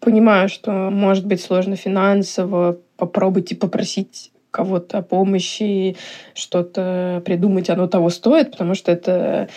понимаю, 0.00 0.48
что 0.50 0.90
может 0.90 1.26
быть 1.26 1.40
сложно 1.40 1.76
финансово, 1.76 2.78
попробуйте 2.96 3.56
попросить 3.56 4.30
кого-то 4.50 5.02
помощи, 5.02 5.96
что-то 6.34 7.22
придумать, 7.24 7.70
оно 7.70 7.86
того 7.86 8.10
стоит, 8.10 8.52
потому 8.52 8.74
что 8.74 8.92
это 8.92 9.48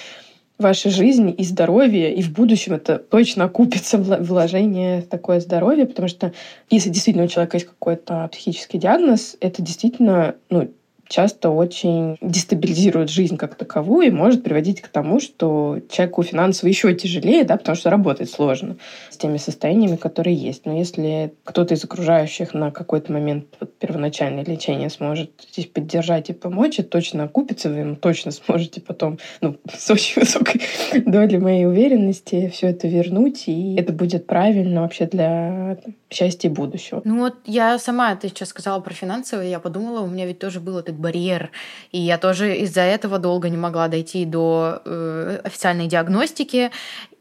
ваша 0.59 0.89
жизнь 0.89 1.33
и 1.37 1.43
здоровье, 1.43 2.13
и 2.13 2.21
в 2.21 2.31
будущем 2.31 2.73
это 2.73 2.97
точно 2.97 3.45
окупится 3.45 3.97
вложение 3.97 5.01
в 5.01 5.07
такое 5.07 5.39
здоровье, 5.39 5.85
потому 5.85 6.07
что 6.07 6.33
если 6.69 6.89
действительно 6.89 7.25
у 7.25 7.27
человека 7.27 7.57
есть 7.57 7.67
какой-то 7.67 8.29
психический 8.31 8.77
диагноз, 8.77 9.35
это 9.39 9.61
действительно 9.61 10.35
ну, 10.49 10.71
часто 11.13 11.51
очень 11.51 12.17
дестабилизирует 12.21 13.11
жизнь 13.11 13.37
как 13.37 13.53
таковую 13.53 14.07
и 14.07 14.09
может 14.09 14.43
приводить 14.43 14.81
к 14.81 14.87
тому, 14.87 15.19
что 15.19 15.79
человеку 15.87 16.23
финансово 16.23 16.69
еще 16.69 16.91
тяжелее, 16.95 17.43
да, 17.43 17.57
потому 17.57 17.75
что 17.75 17.91
работать 17.91 18.31
сложно 18.31 18.77
с 19.11 19.17
теми 19.17 19.37
состояниями, 19.37 19.95
которые 19.95 20.35
есть. 20.35 20.65
Но 20.65 20.75
если 20.75 21.35
кто-то 21.43 21.75
из 21.75 21.83
окружающих 21.83 22.55
на 22.55 22.71
какой-то 22.71 23.13
момент 23.13 23.45
вот, 23.59 23.77
первоначальное 23.77 24.43
лечение 24.43 24.89
сможет 24.89 25.29
здесь 25.51 25.67
поддержать 25.67 26.31
и 26.31 26.33
помочь, 26.33 26.79
это 26.79 26.89
точно 26.89 27.25
окупится, 27.25 27.69
вы 27.69 27.75
ему 27.75 27.95
точно 27.95 28.31
сможете 28.45 28.81
потом 28.81 29.19
ну, 29.39 29.57
с 29.71 29.91
очень 29.91 30.19
высокой 30.19 30.61
долей 31.05 31.37
моей 31.37 31.67
уверенности 31.67 32.49
все 32.51 32.69
это 32.69 32.87
вернуть, 32.87 33.43
и 33.45 33.75
это 33.75 33.93
будет 33.93 34.25
правильно 34.25 34.81
вообще 34.81 35.05
для 35.05 35.77
счастья 36.13 36.49
будущего. 36.49 37.01
Ну 37.03 37.19
вот 37.19 37.35
я 37.45 37.79
сама, 37.79 38.15
ты 38.15 38.27
сейчас 38.29 38.49
сказала 38.49 38.79
про 38.79 38.93
финансовые, 38.93 39.51
я 39.51 39.59
подумала, 39.59 40.01
у 40.01 40.07
меня 40.07 40.25
ведь 40.25 40.39
тоже 40.39 40.59
был 40.59 40.77
этот 40.77 40.95
барьер, 40.95 41.51
и 41.91 41.99
я 41.99 42.17
тоже 42.17 42.55
из-за 42.57 42.81
этого 42.81 43.19
долго 43.19 43.49
не 43.49 43.57
могла 43.57 43.87
дойти 43.87 44.25
до 44.25 44.81
э, 44.85 45.39
официальной 45.43 45.87
диагностики, 45.87 46.71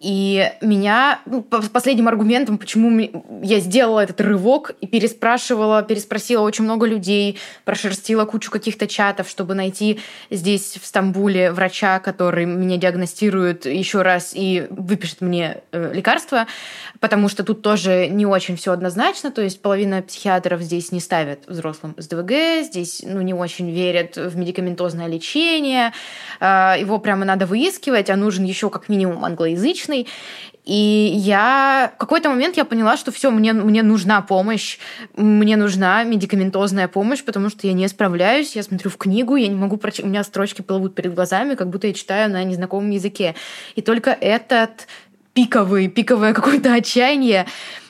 и 0.02 0.52
меня 0.60 1.20
ну, 1.26 1.42
последним 1.42 2.08
аргументом, 2.08 2.58
почему 2.58 2.90
я 3.42 3.60
сделала 3.60 4.00
этот 4.00 4.20
рывок 4.20 4.74
и 4.80 4.88
переспрашивала, 4.88 5.82
переспросила 5.82 6.42
очень 6.42 6.64
много 6.64 6.86
людей, 6.86 7.38
прошерстила 7.64 8.24
кучу 8.24 8.50
каких-то 8.50 8.88
чатов, 8.88 9.28
чтобы 9.28 9.54
найти 9.54 10.00
здесь, 10.28 10.76
в 10.82 10.86
Стамбуле, 10.86 11.52
врача, 11.52 12.00
который 12.00 12.46
меня 12.46 12.78
диагностирует 12.78 13.64
еще 13.64 14.02
раз 14.02 14.32
и 14.34 14.66
выпишет 14.70 15.20
мне 15.20 15.58
э, 15.70 15.92
лекарства, 15.94 16.48
потому 16.98 17.28
что 17.28 17.44
тут 17.44 17.62
тоже 17.62 18.08
не 18.08 18.26
очень 18.26 18.56
все 18.56 18.72
однозначно, 18.72 19.30
то 19.30 19.40
есть 19.40 19.62
половина 19.62 20.02
психиатров 20.02 20.60
здесь 20.62 20.90
не 20.90 20.98
ставят 20.98 21.46
взрослым 21.46 21.94
СДВГ, 21.96 22.64
здесь 22.64 23.04
ну, 23.06 23.20
не 23.20 23.34
очень 23.34 23.70
верят 23.70 24.16
в 24.16 24.36
медикаментозное 24.36 25.06
лечение, 25.06 25.92
э, 26.40 26.74
его 26.80 26.98
прямо 26.98 27.24
надо 27.24 27.46
выискивать, 27.46 28.10
а 28.10 28.16
нужен 28.16 28.42
еще 28.42 28.68
как 28.68 28.88
минимум 28.88 29.24
англоязычный 29.24 29.91
интересный. 29.92 30.06
И 30.64 31.12
я 31.16 31.92
в 31.96 31.98
какой-то 31.98 32.28
момент 32.28 32.56
я 32.56 32.64
поняла, 32.64 32.96
что 32.96 33.10
все, 33.10 33.32
мне, 33.32 33.52
мне 33.52 33.82
нужна 33.82 34.22
помощь, 34.22 34.78
мне 35.16 35.56
нужна 35.56 36.04
медикаментозная 36.04 36.86
помощь, 36.86 37.24
потому 37.24 37.50
что 37.50 37.66
я 37.66 37.72
не 37.72 37.88
справляюсь, 37.88 38.54
я 38.54 38.62
смотрю 38.62 38.88
в 38.88 38.96
книгу, 38.96 39.34
я 39.34 39.48
не 39.48 39.56
могу 39.56 39.76
прочитать, 39.76 40.06
у 40.06 40.08
меня 40.08 40.22
строчки 40.22 40.62
плывут 40.62 40.94
перед 40.94 41.14
глазами, 41.14 41.56
как 41.56 41.68
будто 41.68 41.88
я 41.88 41.92
читаю 41.92 42.30
на 42.30 42.44
незнакомом 42.44 42.90
языке. 42.90 43.34
И 43.74 43.82
только 43.82 44.10
этот 44.10 44.86
пиковый, 45.32 45.88
пиковое 45.88 46.32
какое-то 46.32 46.72
отчаяние 46.72 47.46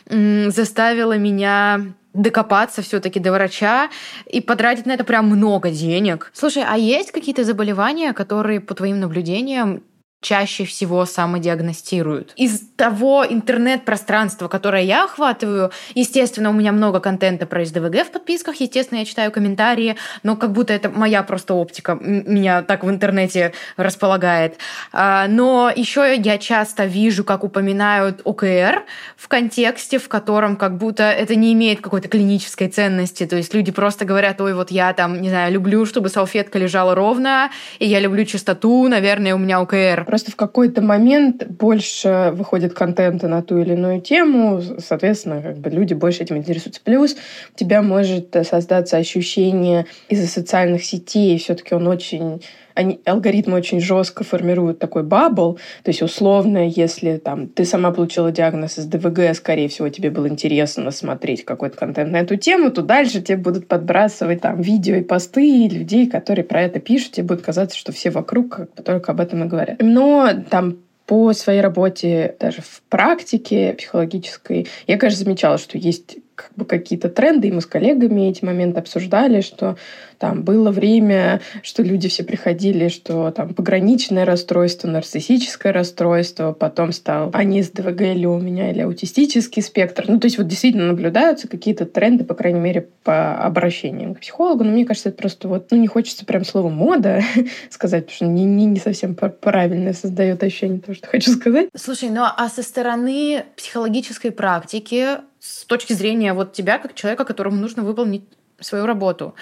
заставило 0.09 1.18
меня 1.18 1.92
докопаться 2.14 2.82
все-таки 2.82 3.21
до 3.21 3.32
врача 3.32 3.90
и 4.26 4.40
потратить 4.40 4.87
на 4.87 4.92
это 4.92 5.04
прям 5.04 5.26
много 5.26 5.71
денег. 5.71 6.30
Слушай, 6.35 6.64
а 6.66 6.76
есть 6.76 7.12
какие-то 7.12 7.44
заболевания, 7.44 8.12
которые, 8.12 8.61
по 8.61 8.75
твоим 8.75 9.00
наблюдениям, 9.00 9.82
чаще 10.22 10.64
всего 10.64 11.04
самодиагностируют. 11.04 12.32
Из 12.36 12.60
того 12.76 13.26
интернет-пространства, 13.28 14.48
которое 14.48 14.84
я 14.84 15.04
охватываю, 15.04 15.72
естественно, 15.94 16.50
у 16.50 16.52
меня 16.52 16.72
много 16.72 17.00
контента 17.00 17.44
про 17.44 17.64
СДВГ 17.64 18.06
в 18.06 18.12
подписках, 18.12 18.56
естественно, 18.56 19.00
я 19.00 19.04
читаю 19.04 19.32
комментарии, 19.32 19.96
но 20.22 20.36
как 20.36 20.52
будто 20.52 20.72
это 20.72 20.88
моя 20.88 21.22
просто 21.24 21.54
оптика 21.54 21.98
меня 22.00 22.62
так 22.62 22.84
в 22.84 22.88
интернете 22.88 23.52
располагает. 23.76 24.58
А, 24.92 25.26
но 25.28 25.70
еще 25.74 26.14
я 26.16 26.38
часто 26.38 26.84
вижу, 26.84 27.24
как 27.24 27.42
упоминают 27.42 28.20
ОКР 28.24 28.84
в 29.16 29.26
контексте, 29.26 29.98
в 29.98 30.08
котором 30.08 30.56
как 30.56 30.78
будто 30.78 31.02
это 31.02 31.34
не 31.34 31.52
имеет 31.52 31.80
какой-то 31.80 32.08
клинической 32.08 32.68
ценности, 32.68 33.26
то 33.26 33.36
есть 33.36 33.52
люди 33.54 33.72
просто 33.72 34.04
говорят, 34.04 34.40
ой, 34.40 34.54
вот 34.54 34.70
я 34.70 34.92
там, 34.92 35.20
не 35.20 35.30
знаю, 35.30 35.52
люблю, 35.52 35.84
чтобы 35.84 36.08
салфетка 36.10 36.60
лежала 36.60 36.94
ровно, 36.94 37.50
и 37.80 37.86
я 37.88 37.98
люблю 37.98 38.24
чистоту, 38.24 38.86
наверное, 38.86 39.34
у 39.34 39.38
меня 39.38 39.60
ОКР. 39.60 40.12
Просто 40.12 40.31
в 40.31 40.37
какой-то 40.37 40.83
момент 40.83 41.47
больше 41.47 42.33
выходит 42.35 42.75
контента 42.75 43.28
на 43.28 43.42
ту 43.42 43.57
или 43.57 43.73
иную 43.73 44.02
тему, 44.02 44.61
соответственно, 44.76 45.40
как 45.40 45.57
бы 45.57 45.71
люди 45.71 45.95
больше 45.95 46.23
этим 46.23 46.37
интересуются. 46.37 46.83
Плюс 46.85 47.16
у 47.54 47.59
тебя 47.59 47.81
может 47.81 48.37
создаться 48.47 48.99
ощущение 48.99 49.87
из-за 50.11 50.26
социальных 50.26 50.85
сетей, 50.85 51.38
все-таки 51.38 51.75
он 51.75 51.87
очень 51.87 52.42
они, 52.74 53.00
алгоритмы 53.04 53.56
очень 53.56 53.80
жестко 53.80 54.24
формируют 54.24 54.78
такой 54.78 55.02
бабл, 55.02 55.58
то 55.82 55.90
есть 55.90 56.02
условно, 56.02 56.68
если 56.68 57.16
там 57.16 57.48
ты 57.48 57.64
сама 57.64 57.90
получила 57.90 58.30
диагноз 58.32 58.78
из 58.78 58.86
ДВГ, 58.86 59.34
скорее 59.34 59.68
всего, 59.68 59.88
тебе 59.88 60.10
было 60.10 60.28
интересно 60.28 60.90
смотреть 60.90 61.44
какой-то 61.44 61.76
контент 61.76 62.12
на 62.12 62.18
эту 62.18 62.36
тему, 62.36 62.70
то 62.70 62.82
дальше 62.82 63.20
тебе 63.20 63.38
будут 63.38 63.68
подбрасывать 63.68 64.40
там 64.40 64.60
видео 64.60 64.96
и 64.96 65.02
посты 65.02 65.68
людей, 65.68 66.08
которые 66.08 66.44
про 66.44 66.62
это 66.62 66.80
пишут, 66.80 67.12
тебе 67.12 67.26
будет 67.26 67.42
казаться, 67.42 67.76
что 67.76 67.92
все 67.92 68.10
вокруг 68.10 68.56
как 68.56 68.74
бы 68.74 68.82
только 68.82 69.12
об 69.12 69.20
этом 69.20 69.44
и 69.44 69.48
говорят. 69.48 69.76
Но 69.80 70.30
там 70.50 70.78
по 71.06 71.32
своей 71.32 71.60
работе, 71.60 72.36
даже 72.38 72.62
в 72.62 72.82
практике 72.88 73.74
психологической, 73.74 74.68
я, 74.86 74.96
конечно, 74.96 75.24
замечала, 75.24 75.58
что 75.58 75.76
есть 75.76 76.16
как 76.34 76.50
бы 76.56 76.64
какие-то 76.64 77.08
тренды, 77.08 77.48
и 77.48 77.52
мы 77.52 77.60
с 77.60 77.66
коллегами 77.66 78.30
эти 78.30 78.44
моменты 78.44 78.80
обсуждали, 78.80 79.42
что 79.42 79.76
там 80.22 80.44
было 80.44 80.70
время, 80.70 81.40
что 81.64 81.82
люди 81.82 82.08
все 82.08 82.22
приходили, 82.22 82.86
что 82.86 83.32
там 83.32 83.54
пограничное 83.54 84.24
расстройство, 84.24 84.86
нарциссическое 84.86 85.72
расстройство, 85.72 86.52
потом 86.52 86.92
стал, 86.92 87.30
а 87.32 87.42
не 87.42 87.60
СДВГ 87.60 88.02
или 88.02 88.26
у 88.26 88.38
меня, 88.38 88.70
или 88.70 88.82
аутистический 88.82 89.62
спектр. 89.62 90.04
Ну, 90.06 90.20
то 90.20 90.26
есть 90.26 90.38
вот 90.38 90.46
действительно 90.46 90.86
наблюдаются 90.86 91.48
какие-то 91.48 91.86
тренды, 91.86 92.22
по 92.22 92.34
крайней 92.34 92.60
мере, 92.60 92.86
по 93.02 93.36
обращениям 93.36 94.14
к 94.14 94.20
психологу, 94.20 94.62
но 94.62 94.70
мне 94.70 94.86
кажется, 94.86 95.08
это 95.08 95.18
просто 95.18 95.48
вот, 95.48 95.72
ну, 95.72 95.78
не 95.78 95.88
хочется 95.88 96.24
прям 96.24 96.44
слово 96.44 96.68
«мода» 96.68 97.20
сказать, 97.70 98.04
потому 98.04 98.14
что 98.14 98.26
не, 98.26 98.44
не, 98.44 98.66
не 98.66 98.78
совсем 98.78 99.16
правильно 99.16 99.92
создает 99.92 100.40
ощущение 100.44 100.78
того, 100.78 100.94
что 100.94 101.08
хочу 101.08 101.32
сказать. 101.32 101.68
Слушай, 101.74 102.10
ну 102.10 102.22
а 102.22 102.48
со 102.48 102.62
стороны 102.62 103.42
психологической 103.56 104.30
практики 104.30 105.18
с 105.40 105.64
точки 105.64 105.94
зрения 105.94 106.32
вот 106.32 106.52
тебя, 106.52 106.78
как 106.78 106.94
человека, 106.94 107.24
которому 107.24 107.56
нужно 107.56 107.82
выполнить 107.82 108.22
свою 108.64 108.86
работу, 108.86 109.34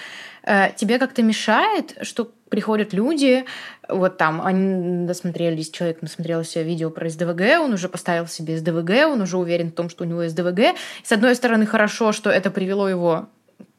тебе 0.75 0.99
как-то 0.99 1.21
мешает, 1.23 1.97
что 2.01 2.31
приходят 2.49 2.93
люди, 2.93 3.45
вот 3.87 4.17
там, 4.17 4.41
они 4.41 5.07
досмотрелись, 5.07 5.69
человек 5.69 6.01
насмотрелся 6.01 6.61
видео 6.61 6.89
про 6.89 7.09
СДВГ, 7.09 7.61
он 7.61 7.73
уже 7.73 7.87
поставил 7.87 8.27
себе 8.27 8.57
СДВГ, 8.57 9.07
он 9.07 9.21
уже 9.21 9.37
уверен 9.37 9.69
в 9.69 9.73
том, 9.73 9.89
что 9.89 10.03
у 10.03 10.07
него 10.07 10.27
СДВГ. 10.27 10.59
И, 10.59 11.05
с 11.05 11.11
одной 11.11 11.35
стороны, 11.35 11.65
хорошо, 11.65 12.11
что 12.11 12.29
это 12.29 12.51
привело 12.51 12.89
его 12.89 13.29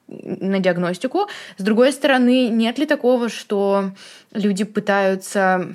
на 0.09 0.59
диагностику. 0.59 1.29
С 1.59 1.63
другой 1.63 1.93
стороны, 1.93 2.49
нет 2.49 2.79
ли 2.79 2.87
такого, 2.87 3.29
что 3.29 3.93
люди 4.33 4.65
пытаются 4.65 5.75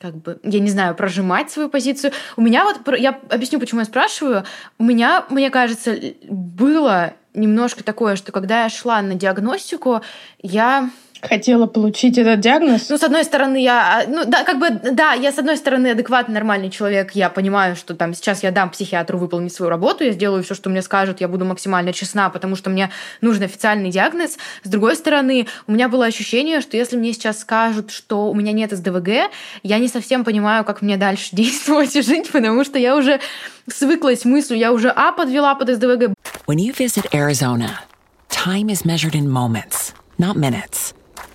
как 0.00 0.14
бы, 0.14 0.38
я 0.44 0.60
не 0.60 0.70
знаю, 0.70 0.94
прожимать 0.94 1.50
свою 1.50 1.68
позицию. 1.68 2.12
У 2.36 2.40
меня 2.40 2.64
вот, 2.64 2.98
я 2.98 3.18
объясню, 3.30 3.58
почему 3.58 3.80
я 3.80 3.84
спрашиваю. 3.84 4.44
У 4.78 4.84
меня, 4.84 5.26
мне 5.28 5.50
кажется, 5.50 5.96
было 6.28 7.14
немножко 7.38 7.82
такое, 7.84 8.16
что 8.16 8.32
когда 8.32 8.64
я 8.64 8.68
шла 8.68 9.00
на 9.02 9.14
диагностику, 9.14 10.02
я 10.42 10.90
Хотела 11.20 11.66
получить 11.66 12.16
этот 12.16 12.40
диагноз? 12.40 12.88
Ну, 12.88 12.96
с 12.96 13.02
одной 13.02 13.24
стороны, 13.24 13.60
я... 13.62 14.02
А, 14.02 14.08
ну, 14.08 14.24
да, 14.24 14.44
как 14.44 14.58
бы, 14.58 14.70
да, 14.70 15.14
я, 15.14 15.32
с 15.32 15.38
одной 15.38 15.56
стороны, 15.56 15.88
адекватный, 15.88 16.34
нормальный 16.34 16.70
человек. 16.70 17.12
Я 17.12 17.28
понимаю, 17.28 17.74
что 17.74 17.94
там 17.94 18.14
сейчас 18.14 18.42
я 18.42 18.52
дам 18.52 18.70
психиатру 18.70 19.18
выполнить 19.18 19.52
свою 19.52 19.68
работу, 19.70 20.04
я 20.04 20.12
сделаю 20.12 20.44
все, 20.44 20.54
что 20.54 20.70
мне 20.70 20.80
скажут, 20.80 21.20
я 21.20 21.28
буду 21.28 21.44
максимально 21.44 21.92
честна, 21.92 22.30
потому 22.30 22.54
что 22.54 22.70
мне 22.70 22.90
нужен 23.20 23.42
официальный 23.42 23.90
диагноз. 23.90 24.38
С 24.62 24.68
другой 24.68 24.94
стороны, 24.94 25.48
у 25.66 25.72
меня 25.72 25.88
было 25.88 26.06
ощущение, 26.06 26.60
что 26.60 26.76
если 26.76 26.96
мне 26.96 27.12
сейчас 27.12 27.40
скажут, 27.40 27.90
что 27.90 28.30
у 28.30 28.34
меня 28.34 28.52
нет 28.52 28.70
СДВГ, 28.70 29.30
я 29.62 29.78
не 29.78 29.88
совсем 29.88 30.24
понимаю, 30.24 30.64
как 30.64 30.82
мне 30.82 30.96
дальше 30.96 31.28
действовать 31.32 31.96
и 31.96 32.02
жить, 32.02 32.30
потому 32.30 32.64
что 32.64 32.78
я 32.78 32.96
уже 32.96 33.20
свыклась 33.66 34.20
с 34.20 34.24
мыслью, 34.24 34.58
я 34.58 34.72
уже 34.72 34.90
А 34.90 35.12
подвела 35.12 35.54
под 35.54 35.70
СДВГ. 35.70 36.14
When 36.46 36.58
you 36.58 36.72
visit 36.72 37.12
Arizona, 37.12 37.80
time 38.28 38.68
is 38.70 38.84
measured 38.84 39.14
in 39.14 39.28
moments, 39.28 39.92
not 40.18 40.36
minutes. 40.36 40.94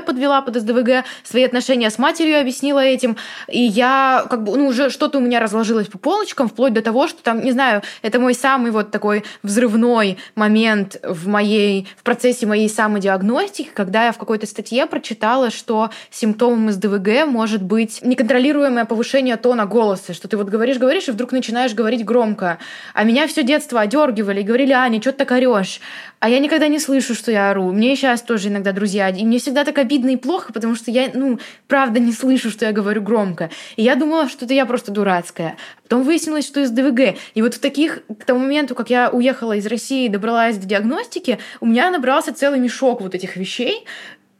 Подвела 0.00 0.40
под 0.42 0.56
СДВГ, 0.56 1.04
свои 1.24 1.44
отношения 1.44 1.90
с 1.90 1.98
матерью 1.98 2.40
объяснила 2.40 2.80
этим, 2.80 3.16
и 3.48 3.60
я 3.60 4.24
как 4.28 4.44
бы, 4.44 4.56
ну, 4.56 4.68
уже 4.68 4.90
что-то 4.90 5.18
у 5.18 5.20
меня 5.20 5.40
разложилось 5.40 5.88
по 5.88 5.98
полочкам, 5.98 6.48
вплоть 6.48 6.72
до 6.72 6.82
того, 6.82 7.08
что 7.08 7.22
там, 7.22 7.42
не 7.42 7.52
знаю, 7.52 7.82
это 8.02 8.18
мой 8.20 8.34
самый 8.34 8.70
вот 8.70 8.90
такой 8.90 9.24
взрывной 9.42 10.18
момент 10.34 10.96
в 11.02 11.26
моей, 11.26 11.88
в 11.96 12.02
процессе 12.02 12.46
моей 12.46 12.68
самодиагностики, 12.68 13.70
когда 13.74 14.06
я 14.06 14.12
в 14.12 14.18
какой-то 14.18 14.46
статье 14.46 14.86
прочитала, 14.86 15.50
что 15.50 15.90
симптомом 16.10 16.70
СДВГ 16.70 17.26
может 17.26 17.62
быть 17.62 18.00
неконтролируемое 18.02 18.84
повышение 18.84 19.36
тона 19.36 19.66
голоса, 19.66 20.14
что 20.14 20.28
ты 20.28 20.36
вот 20.36 20.48
говоришь, 20.48 20.78
говоришь, 20.78 21.08
и 21.08 21.12
вдруг 21.12 21.32
начинаешь 21.32 21.74
говорить 21.74 22.04
громко. 22.04 22.58
А 22.94 23.04
меня 23.04 23.26
все 23.26 23.42
детство 23.42 23.80
одергивали 23.80 24.40
и 24.40 24.44
говорили, 24.44 24.72
Аня, 24.72 25.00
что 25.00 25.12
ты 25.12 25.18
так 25.18 25.30
орешь? 25.32 25.80
А 26.20 26.28
я 26.28 26.40
никогда 26.40 26.66
не 26.68 26.80
слышу, 26.80 27.14
что 27.14 27.30
я 27.30 27.50
ору. 27.50 27.70
Мне 27.70 27.94
сейчас 27.94 28.22
тоже 28.22 28.48
иногда 28.48 28.72
друзья, 28.72 29.08
и 29.08 29.24
мне 29.24 29.38
всегда 29.38 29.64
так 29.64 29.77
обидно 29.78 30.10
и 30.10 30.16
плохо, 30.16 30.52
потому 30.52 30.74
что 30.74 30.90
я, 30.90 31.10
ну, 31.12 31.38
правда 31.66 32.00
не 32.00 32.12
слышу, 32.12 32.50
что 32.50 32.66
я 32.66 32.72
говорю 32.72 33.02
громко. 33.02 33.50
И 33.76 33.82
я 33.82 33.94
думала, 33.94 34.28
что 34.28 34.44
это 34.44 34.54
я 34.54 34.66
просто 34.66 34.92
дурацкая. 34.92 35.56
Потом 35.82 36.02
выяснилось, 36.02 36.46
что 36.46 36.60
из 36.60 36.70
ДВГ. 36.70 37.16
И 37.34 37.42
вот 37.42 37.54
в 37.54 37.58
таких, 37.60 38.02
к 38.06 38.24
тому 38.24 38.40
моменту, 38.40 38.74
как 38.74 38.90
я 38.90 39.10
уехала 39.10 39.54
из 39.54 39.66
России 39.66 40.06
и 40.06 40.08
добралась 40.08 40.56
до 40.56 40.66
диагностики, 40.66 41.38
у 41.60 41.66
меня 41.66 41.90
набрался 41.90 42.34
целый 42.34 42.58
мешок 42.58 43.00
вот 43.00 43.14
этих 43.14 43.36
вещей, 43.36 43.84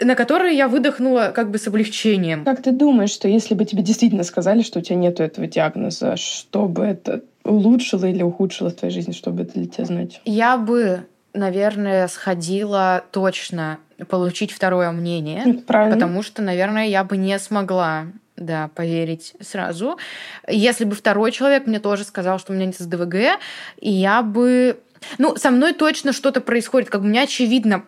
на 0.01 0.15
которые 0.15 0.57
я 0.57 0.69
выдохнула 0.69 1.33
как 1.35 1.51
бы 1.51 1.59
с 1.59 1.67
облегчением. 1.67 2.45
Как 2.45 2.63
ты 2.63 2.71
думаешь, 2.71 3.11
что 3.11 3.29
если 3.29 3.55
бы 3.55 3.65
тебе 3.65 3.83
действительно 3.83 4.23
сказали, 4.23 4.63
что 4.63 4.79
у 4.79 4.83
тебя 4.83 4.97
нет 4.97 5.21
этого 5.21 5.47
диагноза, 5.47 6.17
что 6.17 6.67
бы 6.67 6.85
это 6.85 7.23
улучшило 7.45 8.05
или 8.05 8.23
ухудшило 8.23 8.71
в 8.71 8.75
твоей 8.75 8.95
жизни, 8.95 9.13
что 9.13 9.31
бы 9.31 9.43
это 9.43 9.55
для 9.55 9.67
тебя 9.67 9.85
значило? 9.85 10.23
Я 10.25 10.57
бы 10.57 11.07
наверное, 11.33 12.09
сходила 12.09 13.05
точно 13.13 13.79
получить 14.07 14.53
второе 14.53 14.91
мнение. 14.91 15.63
Правильно. 15.67 15.95
Потому 15.95 16.23
что, 16.23 16.43
наверное, 16.43 16.87
я 16.87 17.05
бы 17.05 17.17
не 17.17 17.39
смогла 17.39 18.07
да, 18.37 18.71
поверить 18.75 19.35
сразу. 19.41 19.99
Если 20.47 20.85
бы 20.85 20.95
второй 20.95 21.33
человек 21.33 21.67
мне 21.67 21.81
тоже 21.81 22.05
сказал, 22.05 22.39
что 22.39 22.53
у 22.53 22.55
меня 22.55 22.67
нет 22.67 22.79
СДВГ, 22.79 23.41
и 23.79 23.91
я 23.91 24.23
бы... 24.23 24.81
Ну, 25.19 25.37
со 25.37 25.51
мной 25.51 25.75
точно 25.75 26.13
что-то 26.13 26.41
происходит. 26.41 26.91
Как 26.91 27.01
бы 27.01 27.07
у 27.07 27.11
меня 27.11 27.23
очевидно 27.23 27.85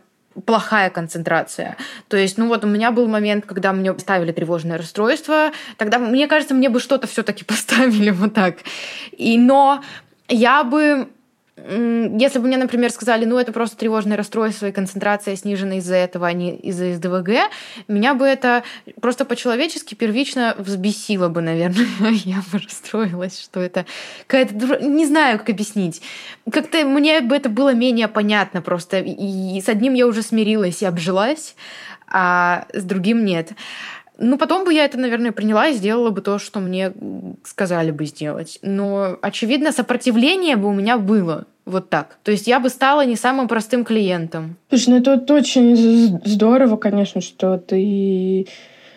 плохая 0.46 0.90
концентрация. 0.90 1.76
То 2.08 2.16
есть, 2.16 2.38
ну 2.38 2.48
вот 2.48 2.64
у 2.64 2.68
меня 2.68 2.92
был 2.92 3.08
момент, 3.08 3.46
когда 3.46 3.72
мне 3.72 3.96
ставили 3.98 4.32
тревожное 4.32 4.78
расстройство, 4.78 5.50
тогда, 5.76 5.98
мне 5.98 6.28
кажется, 6.28 6.54
мне 6.54 6.68
бы 6.68 6.80
что-то 6.80 7.06
все 7.06 7.22
таки 7.22 7.44
поставили 7.46 8.10
вот 8.10 8.34
так. 8.34 8.58
И, 9.12 9.38
но 9.38 9.82
я 10.28 10.64
бы 10.64 11.08
если 11.68 12.38
бы 12.38 12.46
мне, 12.46 12.56
например, 12.56 12.90
сказали, 12.90 13.24
ну, 13.24 13.38
это 13.38 13.52
просто 13.52 13.76
тревожное 13.76 14.16
расстройство 14.16 14.66
и 14.66 14.72
концентрация 14.72 15.36
снижена 15.36 15.78
из-за 15.78 15.96
этого, 15.96 16.26
а 16.26 16.32
не 16.32 16.56
из-за 16.56 16.94
СДВГ, 16.94 17.50
меня 17.88 18.14
бы 18.14 18.26
это 18.26 18.62
просто 19.00 19.24
по-человечески 19.24 19.94
первично 19.94 20.54
взбесило 20.58 21.28
бы, 21.28 21.40
наверное. 21.40 21.86
Я 22.24 22.42
бы 22.52 22.58
расстроилась, 22.58 23.40
что 23.40 23.60
это 23.60 23.86
какая-то... 24.26 24.78
Не 24.84 25.06
знаю, 25.06 25.38
как 25.38 25.50
объяснить. 25.50 26.02
Как-то 26.50 26.84
мне 26.84 27.20
бы 27.20 27.36
это 27.36 27.48
было 27.48 27.74
менее 27.74 28.08
понятно 28.08 28.62
просто. 28.62 29.00
И 29.00 29.60
с 29.60 29.68
одним 29.68 29.94
я 29.94 30.06
уже 30.06 30.22
смирилась 30.22 30.82
и 30.82 30.86
обжилась, 30.86 31.54
а 32.08 32.66
с 32.72 32.82
другим 32.82 33.24
нет. 33.24 33.52
Ну, 34.22 34.36
потом 34.36 34.64
бы 34.66 34.74
я 34.74 34.84
это, 34.84 34.98
наверное, 34.98 35.32
приняла 35.32 35.68
и 35.68 35.74
сделала 35.74 36.10
бы 36.10 36.20
то, 36.20 36.38
что 36.38 36.60
мне 36.60 36.92
сказали 37.42 37.90
бы 37.90 38.04
сделать. 38.04 38.58
Но, 38.60 39.18
очевидно, 39.22 39.72
сопротивление 39.72 40.56
бы 40.56 40.68
у 40.68 40.74
меня 40.74 40.98
было. 40.98 41.46
Вот 41.64 41.88
так. 41.88 42.18
То 42.22 42.30
есть 42.30 42.46
я 42.46 42.60
бы 42.60 42.68
стала 42.68 43.04
не 43.06 43.16
самым 43.16 43.48
простым 43.48 43.82
клиентом. 43.82 44.56
Слушай, 44.68 44.90
ну 44.90 44.96
это 44.98 45.34
очень 45.34 46.20
здорово, 46.24 46.76
конечно, 46.76 47.22
что 47.22 47.56
ты 47.56 48.46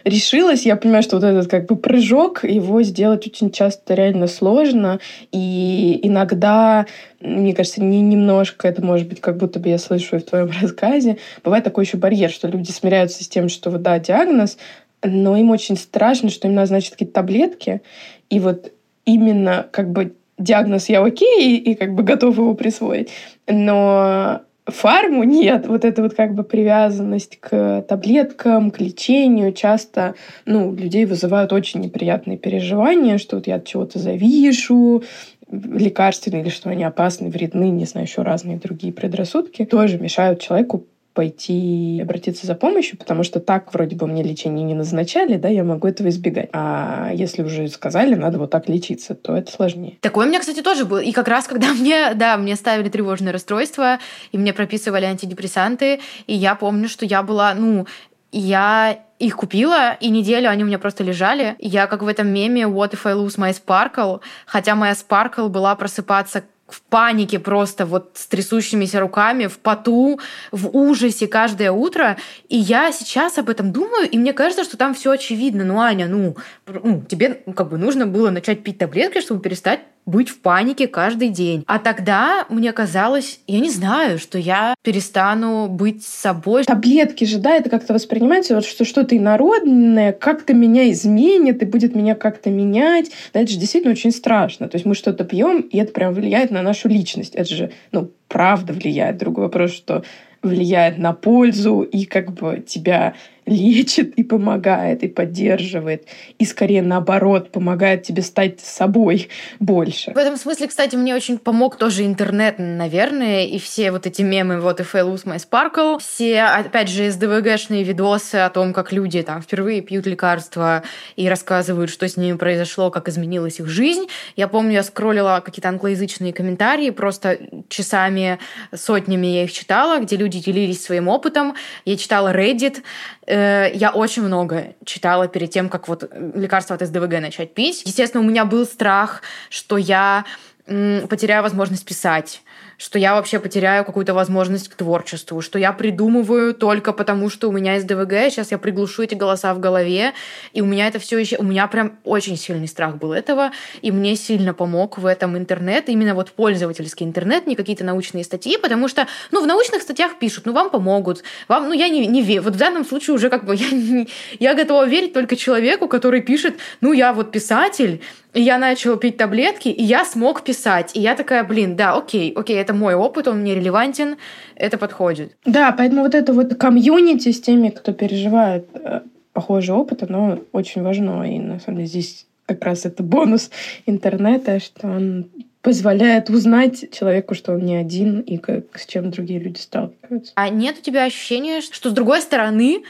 решилась. 0.04 0.66
Я 0.66 0.76
понимаю, 0.76 1.04
что 1.04 1.18
вот 1.18 1.24
этот 1.24 1.50
как 1.50 1.68
бы 1.68 1.76
прыжок, 1.76 2.44
его 2.44 2.82
сделать 2.84 3.26
очень 3.28 3.52
часто 3.52 3.94
реально 3.94 4.28
сложно. 4.28 5.00
И 5.32 6.00
иногда, 6.04 6.86
мне 7.20 7.54
кажется, 7.54 7.82
не 7.82 8.02
немножко, 8.02 8.68
это 8.68 8.84
может 8.84 9.08
быть 9.08 9.22
как 9.22 9.38
будто 9.38 9.60
бы 9.60 9.70
я 9.70 9.78
слышу 9.78 10.18
в 10.18 10.24
твоем 10.24 10.52
рассказе, 10.62 11.18
бывает 11.44 11.64
такой 11.64 11.86
еще 11.86 11.98
барьер, 11.98 12.30
что 12.30 12.48
люди 12.48 12.72
смиряются 12.72 13.24
с 13.24 13.28
тем, 13.28 13.50
что 13.50 13.70
вот 13.70 13.82
да, 13.82 14.00
диагноз, 14.00 14.58
но 15.04 15.38
им 15.38 15.52
очень 15.52 15.78
страшно, 15.78 16.30
что 16.30 16.48
им 16.48 16.56
назначат 16.56 16.94
какие-то 16.94 17.14
таблетки, 17.14 17.82
и 18.30 18.40
вот 18.40 18.72
именно 19.06 19.68
как 19.72 19.92
бы 19.92 20.14
диагноз 20.38 20.90
я 20.90 21.04
окей, 21.04 21.58
и, 21.58 21.76
как 21.76 21.94
бы 21.94 22.04
готов 22.04 22.38
его 22.38 22.54
присвоить, 22.54 23.10
но 23.48 24.42
фарму 24.66 25.24
нет. 25.24 25.68
Вот 25.68 25.84
эта 25.86 26.02
вот 26.02 26.14
как 26.14 26.34
бы 26.34 26.44
привязанность 26.44 27.38
к 27.40 27.86
таблеткам, 27.88 28.72
к 28.72 28.80
лечению 28.80 29.52
часто 29.54 30.16
ну, 30.46 30.74
людей 30.74 31.06
вызывают 31.06 31.52
очень 31.52 31.82
неприятные 31.82 32.38
переживания, 32.38 33.18
что 33.18 33.36
вот 33.38 33.48
я 33.48 33.56
от 33.56 33.66
чего-то 33.66 34.00
завишу, 34.00 35.04
лекарственные 35.52 36.42
или 36.44 36.50
что 36.50 36.70
они 36.70 36.84
опасны, 36.84 37.30
вредны, 37.30 37.70
не 37.70 37.86
знаю, 37.86 38.08
еще 38.08 38.22
разные 38.22 38.58
другие 38.58 38.94
предрассудки, 38.94 39.66
тоже 39.66 40.00
мешают 40.00 40.40
человеку 40.40 40.86
пойти 41.14 42.00
обратиться 42.02 42.48
за 42.48 42.56
помощью, 42.56 42.98
потому 42.98 43.24
что 43.24 43.40
так 43.40 43.74
вроде 43.74 43.96
бы 43.96 44.08
мне 44.08 44.24
лечение 44.24 44.66
не 44.66 44.74
назначали, 44.74 45.38
да, 45.38 45.48
я 45.48 45.64
могу 45.64 45.88
этого 45.88 46.10
избегать. 46.10 46.50
А 46.54 47.12
если 47.14 47.44
уже 47.44 47.68
сказали, 47.68 48.16
надо 48.16 48.40
вот 48.40 48.50
так 48.50 48.68
лечиться, 48.68 49.16
то 49.16 49.36
это 49.36 49.52
сложнее. 49.52 49.98
Такое 50.02 50.26
у 50.26 50.30
меня, 50.30 50.40
кстати, 50.40 50.62
тоже 50.62 50.86
было. 50.86 51.00
И 51.00 51.12
как 51.12 51.28
раз, 51.28 51.48
когда 51.48 51.74
мне, 51.74 52.14
да, 52.16 52.38
мне 52.38 52.56
ставили 52.56 52.90
тревожное 52.90 53.32
расстройство, 53.32 54.00
и 54.32 54.38
мне 54.38 54.54
прописывали 54.54 55.06
антидепрессанты, 55.06 56.00
и 56.28 56.34
я 56.34 56.56
помню, 56.56 56.90
что 56.90 57.06
я 57.06 57.24
была, 57.24 57.54
ну, 57.54 57.86
я 58.32 58.98
их 59.20 59.38
купила, 59.38 59.94
и 59.94 60.10
неделю 60.10 60.50
они 60.50 60.64
у 60.64 60.68
меня 60.68 60.80
просто 60.80 61.04
лежали. 61.04 61.56
Я 61.60 61.88
как 61.88 62.02
в 62.02 62.08
этом 62.08 62.28
меме 62.28 62.64
What 62.64 62.94
if 62.94 63.06
I 63.06 63.14
lose 63.14 63.38
my 63.38 63.54
sparkle? 63.54 64.22
Хотя 64.46 64.76
моя 64.76 64.94
sparkle 64.94 65.50
была 65.50 65.76
просыпаться 65.76 66.44
в 66.68 66.82
панике 66.82 67.40
просто, 67.40 67.86
вот 67.86 68.12
с 68.14 68.28
трясущимися 68.28 69.00
руками, 69.00 69.48
в 69.48 69.58
поту, 69.58 70.20
в 70.52 70.76
ужасе 70.76 71.28
каждое 71.28 71.72
утро. 71.72 72.18
И 72.50 72.58
я 72.58 72.92
сейчас 72.92 73.38
об 73.38 73.50
этом 73.50 73.72
думаю, 73.72 74.10
и 74.10 74.18
мне 74.18 74.34
кажется, 74.34 74.64
что 74.64 74.78
там 74.78 74.94
все 74.94 75.12
очевидно. 75.12 75.64
Ну, 75.64 75.80
Аня, 75.80 76.08
ну, 76.08 76.36
ну 76.68 77.04
тебе 77.08 77.44
как 77.56 77.70
бы 77.70 77.78
нужно 77.78 78.08
было 78.08 78.30
начать 78.30 78.64
пить 78.64 78.78
таблетки, 78.78 79.22
чтобы 79.22 79.42
перестать 79.42 79.82
быть 80.06 80.30
в 80.30 80.40
панике 80.40 80.88
каждый 80.88 81.30
день. 81.30 81.64
А 81.68 81.80
тогда 81.80 82.46
мне 82.50 82.72
казалось, 82.74 83.40
я 83.48 83.60
не 83.60 83.70
знаю, 83.70 84.20
что 84.20 84.38
я 84.38 84.76
перестану 84.82 85.68
быть 85.68 86.04
собой. 86.04 86.64
Таблетки 86.64 87.24
же, 87.26 87.40
да, 87.40 87.56
это 87.56 87.70
как-то 87.70 87.94
воспринимается, 87.94 88.56
вот 88.56 88.66
что 88.66 88.86
что-то 88.86 89.18
инородное, 89.18 90.12
как-то 90.12 90.54
меня 90.54 90.92
изменит 90.92 91.62
и 91.62 91.66
будет 91.66 91.96
меня 91.96 92.16
как-то 92.16 92.50
менять. 92.50 93.12
Да, 93.34 93.42
это 93.42 93.52
же 93.52 93.58
действительно 93.58 93.94
очень 93.94 94.12
страшно. 94.12 94.68
То 94.68 94.76
есть 94.76 94.86
мы 94.86 94.96
что-то 94.96 95.24
пьем, 95.24 95.62
и 95.62 95.78
это 95.78 95.92
прям 95.94 96.14
влияет 96.14 96.52
на 96.52 96.62
нашу 96.62 96.90
личность. 96.90 97.36
Это 97.36 97.54
же, 97.54 97.72
ну, 97.92 98.12
правда 98.28 98.74
влияет. 98.74 99.18
Другой 99.18 99.46
вопрос, 99.46 99.72
что 99.72 100.04
влияет 100.42 100.98
на 100.98 101.14
пользу 101.14 101.82
и 101.82 102.06
как 102.06 102.34
бы 102.34 102.64
тебя 102.68 103.14
лечит 103.46 104.14
и 104.16 104.24
помогает, 104.24 105.04
и 105.04 105.08
поддерживает, 105.08 106.08
и 106.40 106.46
скорее 106.46 106.82
наоборот 106.82 107.52
помогает 107.52 108.04
тебе 108.04 108.22
стать 108.22 108.60
собой 108.60 109.30
больше. 109.60 110.12
В 110.14 110.18
этом 110.18 110.38
смысле, 110.38 110.68
кстати, 110.68 110.96
мне 110.96 111.16
очень 111.16 111.38
помог 111.38 111.78
тоже 111.78 112.06
интернет, 112.06 112.56
наверное, 112.58 113.46
и 113.46 113.60
все 113.60 113.92
вот 113.92 114.08
эти 114.08 114.22
мемы, 114.22 114.60
вот 114.60 114.80
и 114.80 114.84
I 114.84 115.02
lose 115.02 115.26
my 115.26 115.38
sparkle, 115.38 116.00
все, 116.00 116.44
опять 116.44 116.90
же, 116.90 117.12
СДВГшные 117.12 117.84
видосы 117.84 118.36
о 118.36 118.50
том, 118.50 118.74
как 118.74 118.92
люди 118.92 119.22
там 119.22 119.42
впервые 119.42 119.82
пьют 119.82 120.06
лекарства 120.06 120.84
и 121.16 121.28
рассказывают, 121.28 121.90
что 121.90 122.08
с 122.08 122.18
ними 122.18 122.38
произошло, 122.38 122.92
как 122.92 123.10
изменилась 123.10 123.60
их 123.60 123.68
жизнь. 123.68 124.08
Я 124.36 124.48
помню, 124.48 124.74
я 124.74 124.84
скроллила 124.84 125.42
какие-то 125.44 125.70
англоязычные 125.70 126.34
комментарии, 126.34 126.90
просто 126.92 127.40
часами, 127.70 128.40
сотнями 128.74 129.28
я 129.28 129.44
их 129.44 129.52
читала, 129.52 130.00
где 130.00 130.16
люди 130.16 130.40
делились 130.40 130.84
своим 130.84 131.08
опытом. 131.08 131.56
Я 131.86 131.98
читала 131.98 132.34
Reddit, 132.34 132.82
я 133.26 133.92
очень 133.94 134.24
много 134.24 134.76
читала 134.86 135.28
перед 135.28 135.50
тем, 135.50 135.70
как 135.70 135.88
вот 135.88 136.12
лекарство 136.36 136.76
от 136.76 136.86
СДВГ 136.86 137.22
начать 137.22 137.54
пить. 137.54 137.84
Естественно, 137.86 138.24
у 138.24 138.28
меня 138.28 138.46
был 138.46 138.66
страх, 138.66 139.22
что 139.50 139.78
я 139.78 140.26
потеряю 140.66 141.42
возможность 141.44 141.86
писать 141.86 142.43
что 142.78 143.00
я 143.00 143.16
вообще 143.16 143.40
потеряю 143.40 143.86
какую-то 143.86 144.14
возможность 144.14 144.68
к 144.68 144.76
творчеству, 144.76 145.42
что 145.42 145.60
я 145.60 145.72
придумываю 145.74 146.54
только 146.54 146.94
потому, 146.94 147.30
что 147.30 147.50
у 147.50 147.52
меня 147.52 147.76
есть 147.76 147.88
ДВГ, 147.88 148.30
сейчас 148.30 148.52
я 148.52 148.58
приглушу 148.58 149.04
эти 149.04 149.16
голоса 149.16 149.54
в 149.54 149.60
голове, 149.60 150.14
и 150.54 150.62
у 150.62 150.66
меня 150.66 150.88
это 150.88 151.00
все 151.00 151.18
еще... 151.18 151.38
У 151.38 151.44
меня 151.44 151.68
прям 151.68 151.98
очень 152.04 152.38
сильный 152.38 152.68
страх 152.68 152.98
был 152.98 153.14
этого, 153.14 153.52
и 153.82 153.92
мне 153.92 154.16
сильно 154.16 154.54
помог 154.54 154.98
в 154.98 155.06
этом 155.06 155.38
интернет, 155.38 155.90
именно 155.90 156.16
вот 156.16 156.32
пользовательский 156.32 157.06
интернет, 157.06 157.48
не 157.48 157.56
какие-то 157.56 157.84
научные 157.84 158.24
статьи, 158.24 158.58
потому 158.58 158.88
что, 158.88 159.08
ну, 159.32 159.42
в 159.44 159.48
научных 159.48 159.82
статьях 159.82 160.20
пишут, 160.20 160.46
ну, 160.46 160.54
вам 160.54 160.70
помогут, 160.70 161.24
вам, 161.48 161.68
ну, 161.70 161.74
я 161.74 161.90
не, 161.90 162.06
не 162.08 162.22
верю. 162.22 162.44
Вот 162.44 162.56
в 162.56 162.58
данном 162.58 162.86
случае 162.86 163.16
уже 163.16 163.30
как 163.30 163.46
бы 163.46 163.56
я, 163.56 163.70
не, 163.70 164.08
я 164.40 164.54
готова 164.54 164.86
верить 164.88 165.14
только 165.14 165.36
человеку, 165.36 165.88
который 165.88 166.22
пишет, 166.22 166.56
ну, 166.82 166.94
я 166.94 167.14
вот 167.14 167.32
писатель, 167.32 168.02
и 168.34 168.42
я 168.42 168.58
начала 168.58 168.98
пить 168.98 169.18
таблетки, 169.18 169.68
и 169.70 169.84
я 169.84 170.06
смог 170.06 170.44
писать. 170.44 170.92
И 170.96 171.00
я 171.00 171.16
такая, 171.16 171.44
блин, 171.44 171.76
да, 171.76 171.96
окей, 171.96 172.34
окей, 172.36 172.43
это 172.52 172.74
мой 172.74 172.96
опыт, 172.96 173.28
он 173.28 173.40
мне 173.40 173.56
релевантен, 173.56 174.18
это 174.56 174.78
подходит. 174.78 175.38
Да, 175.46 175.72
поэтому 175.72 176.04
вот 176.04 176.14
это 176.14 176.34
вот 176.34 176.56
комьюнити 176.56 177.32
с 177.32 177.40
теми, 177.40 177.70
кто 177.70 177.94
переживает 177.94 178.68
э, 178.74 179.02
похожий 179.32 179.74
опыт, 179.74 180.04
оно 180.04 180.40
очень 180.52 180.82
важно. 180.82 181.24
И 181.24 181.40
на 181.40 181.60
самом 181.60 181.78
деле 181.78 181.88
здесь 181.88 182.26
как 182.46 182.64
раз 182.66 182.86
это 182.86 183.04
бонус 183.04 183.50
интернета, 183.86 184.60
что 184.60 184.88
он 184.88 185.30
позволяет 185.62 186.30
узнать 186.30 186.92
человеку, 186.92 187.36
что 187.36 187.54
он 187.54 187.62
не 187.62 187.78
один 187.78 188.20
и 188.20 188.38
как, 188.38 188.78
с 188.78 188.86
чем 188.86 189.12
другие 189.12 189.40
люди 189.40 189.60
сталкиваются. 189.60 190.34
А 190.36 190.50
нет 190.50 190.80
у 190.80 190.82
тебя 190.82 191.06
ощущения, 191.06 191.62
что 191.62 191.90
с 191.90 191.94
другой 191.94 192.22
стороны 192.22 192.84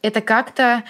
это 0.00 0.22
как-то 0.22 0.84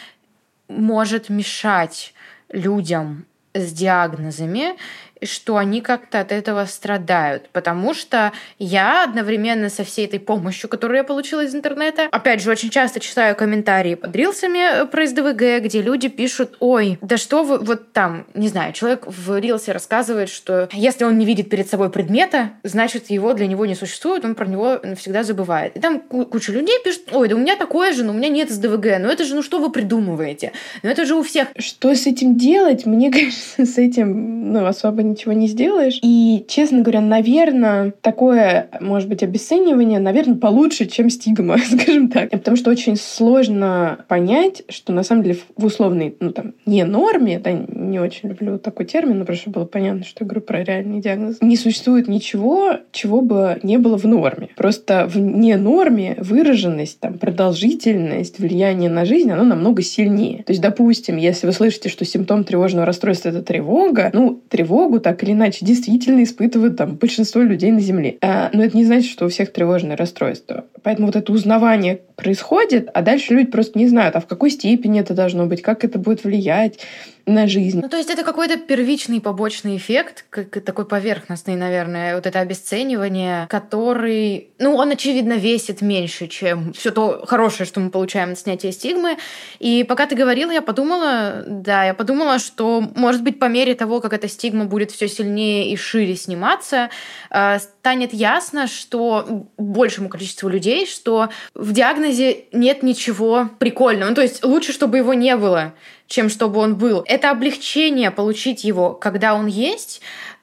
может 0.68 1.29
мешать 1.29 2.14
людям 2.50 3.27
с 3.53 3.72
диагнозами, 3.72 4.77
что 5.22 5.57
они 5.57 5.81
как-то 5.81 6.20
от 6.20 6.33
этого 6.33 6.64
страдают, 6.66 7.48
потому 7.50 7.94
что 7.94 8.33
я 8.59 9.05
одновременно 9.05 9.68
со 9.68 9.85
всей 9.85 10.07
этой 10.07 10.20
помощью, 10.20 10.68
которую 10.68 10.98
я 10.98 11.05
получила 11.05 11.44
из 11.44 11.55
интернета, 11.55 12.09
опять 12.11 12.42
же, 12.42 12.50
очень 12.50 12.70
часто 12.70 13.00
читаю 13.00 13.37
комментарии 13.37 13.94
под 13.94 14.14
рилсами 14.14 14.83
э, 14.83 14.87
про 14.87 15.07
СДВГ, 15.07 15.64
где 15.64 15.83
люди 15.83 16.09
пишут, 16.09 16.57
ой, 16.61 16.98
да 17.00 17.16
что 17.16 17.44
вы, 17.44 17.59
вот 17.59 17.92
там, 17.92 18.27
не 18.35 18.48
знаю, 18.48 18.72
человек 18.72 19.05
в 19.07 19.38
рилсе 19.38 19.72
рассказывает, 19.72 20.29
что 20.29 20.68
если 20.72 21.05
он 21.05 21.18
не 21.18 21.27
видит 21.27 21.48
перед 21.50 21.68
собой 21.68 21.90
предмета, 21.90 22.50
значит, 22.62 23.11
его 23.11 23.33
для 23.35 23.46
него 23.46 23.66
не 23.66 23.74
существует, 23.74 24.24
он 24.24 24.35
про 24.35 24.46
него 24.46 24.81
всегда 24.96 25.22
забывает. 25.22 25.77
И 25.77 25.81
там 25.81 26.00
куча 26.00 26.53
людей 26.53 26.77
пишут, 26.85 27.03
ой, 27.12 27.29
да 27.29 27.37
у 27.37 27.38
меня 27.38 27.57
такое 27.57 27.92
же, 27.92 28.05
но 28.05 28.12
у 28.12 28.16
меня 28.16 28.29
нет 28.29 28.50
СДВГ, 28.50 28.98
ну 28.98 29.09
это 29.09 29.24
же, 29.24 29.35
ну 29.35 29.42
что 29.42 29.61
вы 29.61 29.70
придумываете? 29.70 30.53
Ну 30.83 30.90
это 30.90 31.07
же 31.07 31.14
у 31.14 31.22
всех. 31.22 31.48
Что 31.59 31.94
с 31.94 32.07
этим 32.07 32.37
делать? 32.37 32.87
Мне 32.87 33.11
кажется, 33.12 33.64
с 33.64 33.79
этим, 33.79 34.53
ну, 34.53 34.66
особо 34.66 35.04
ничего 35.05 35.33
не 35.33 35.47
сделаешь. 35.47 35.99
И, 36.03 36.45
честно 36.49 36.81
говоря, 36.81 37.01
наверное, 37.01 37.93
такое, 38.01 38.69
может 38.81 39.09
быть, 39.09 39.23
обесценивание, 39.23 39.99
наверное, 39.99 40.37
получше, 40.37 40.87
чем 40.87 41.11
стигма, 41.11 41.59
скажем 41.64 42.09
так. 42.09 42.31
Потому 42.31 42.57
что 42.57 42.71
очень 42.71 42.97
сложно 42.97 44.05
понять, 44.09 44.62
что 44.69 44.93
на 44.93 45.03
самом 45.03 45.23
деле 45.23 45.38
в 45.57 45.64
условной, 45.64 46.17
ну 46.21 46.31
там, 46.31 46.55
не 46.67 46.85
норме, 46.85 47.38
да, 47.38 47.53
не 47.53 47.99
очень 47.99 48.29
люблю 48.29 48.59
такой 48.59 48.87
термин, 48.87 49.19
но 49.19 49.25
просто 49.25 49.51
было 49.51 49.64
понятно, 49.64 50.05
что 50.05 50.25
я 50.25 50.27
говорю 50.27 50.40
про 50.40 50.62
реальный 50.62 51.01
диагноз, 51.01 51.38
не 51.40 51.57
существует 51.57 52.09
ничего, 52.09 52.79
чего 52.93 53.21
бы 53.21 53.59
не 53.62 53.79
было 53.79 53.99
в 53.99 54.05
норме. 54.05 54.49
Просто 54.57 55.07
в 55.07 55.19
не 55.19 55.57
норме 55.57 56.17
выраженность, 56.19 57.01
там, 57.01 57.19
продолжительность, 57.19 58.38
влияние 58.38 58.90
на 58.90 59.05
жизнь, 59.05 59.31
оно 59.31 59.45
намного 59.45 59.83
сильнее. 59.83 60.43
То 60.45 60.53
есть, 60.53 60.62
допустим, 60.62 61.17
если 61.17 61.47
вы 61.47 61.53
слышите, 61.53 61.88
что 61.88 62.05
симптом 62.05 62.45
тревожного 62.45 62.87
расстройства— 62.87 63.29
это 63.31 63.43
тревога, 63.43 64.11
ну, 64.12 64.40
тревогу 64.49 64.93
так 64.98 65.22
или 65.22 65.33
иначе 65.33 65.64
действительно 65.64 66.22
испытывают 66.22 66.76
там 66.76 66.96
большинство 66.96 67.40
людей 67.40 67.70
на 67.72 67.80
Земле. 67.80 68.18
А, 68.20 68.50
но 68.52 68.62
это 68.62 68.76
не 68.76 68.85
значит, 68.85 69.11
что 69.11 69.26
у 69.26 69.28
всех 69.28 69.52
тревожное 69.52 69.96
расстройство. 69.96 70.64
Поэтому 70.83 71.07
вот 71.07 71.16
это 71.16 71.33
узнавание 71.33 72.00
происходит, 72.16 72.88
а 72.92 73.02
дальше 73.02 73.35
люди 73.35 73.50
просто 73.50 73.78
не 73.78 73.88
знают, 73.88 74.16
а 74.16 74.20
в 74.20 74.26
какой 74.26 74.50
степени 74.50 75.00
это 75.00 75.14
должно 75.14 75.46
быть, 75.46 75.62
как 75.62 75.85
это 75.85 75.98
будет 75.98 76.24
влиять 76.24 76.78
на 77.27 77.47
жизнь. 77.47 77.81
Ну, 77.81 77.89
то 77.89 77.97
есть 77.97 78.11
это 78.11 78.23
какой-то 78.23 78.57
первичный 78.57 79.21
побочный 79.21 79.77
эффект, 79.77 80.25
как 80.31 80.63
такой 80.63 80.85
поверхностный, 80.85 81.57
наверное, 81.57 82.17
вот 82.17 82.27
это 82.27 82.41
обесценивание, 82.41 83.47
который, 83.49 84.51
ну, 84.59 84.75
он, 84.75 84.91
очевидно, 84.91 85.35
весит 85.35 85.81
меньше, 85.81 86.27
чем 86.27 86.73
все 86.73 86.91
то 86.91 87.25
хорошее, 87.27 87.67
что 87.67 87.81
мы 87.81 87.91
получаем 87.91 88.33
от 88.33 88.39
снятия 88.39 88.73
стигмы. 88.73 89.17
И 89.59 89.85
пока 89.85 90.07
ты 90.07 90.15
говорила, 90.15 90.51
я 90.51 90.63
подумала, 90.63 91.45
да, 91.47 91.85
я 91.85 91.95
подумала, 91.95 92.39
что, 92.39 92.83
может 92.95 93.23
быть, 93.23 93.39
по 93.39 93.47
мере 93.47 93.75
того, 93.75 94.01
как 94.01 94.13
эта 94.13 94.29
стигма 94.29 94.67
будет 94.67 94.91
все 94.91 95.09
сильнее 95.09 95.71
и 95.73 95.77
шире 95.77 96.17
сниматься, 96.17 96.91
э, 97.31 97.59
станет 97.59 98.13
ясно, 98.13 98.67
что 98.67 99.47
большему 99.57 100.09
количеству 100.09 100.49
людей, 100.49 100.87
что 100.87 101.31
в 101.55 101.73
диагнозе 101.73 102.45
нет 102.53 102.83
ничего 102.83 103.49
прикольного. 103.59 104.11
Ну, 104.11 104.15
то 104.15 104.23
есть 104.23 104.45
лучше, 104.45 104.73
чтобы 104.73 104.99
его 104.99 105.15
не 105.15 105.37
было, 105.37 105.75
чем 106.07 106.29
чтобы 106.29 106.61
он 106.61 106.77
был. 106.77 107.03
Это 107.07 107.31
облегчение 107.31 108.11
получить 108.11 108.64
его, 108.64 108.93
когда 108.93 109.35
он 109.35 109.47
есть, 109.47 110.01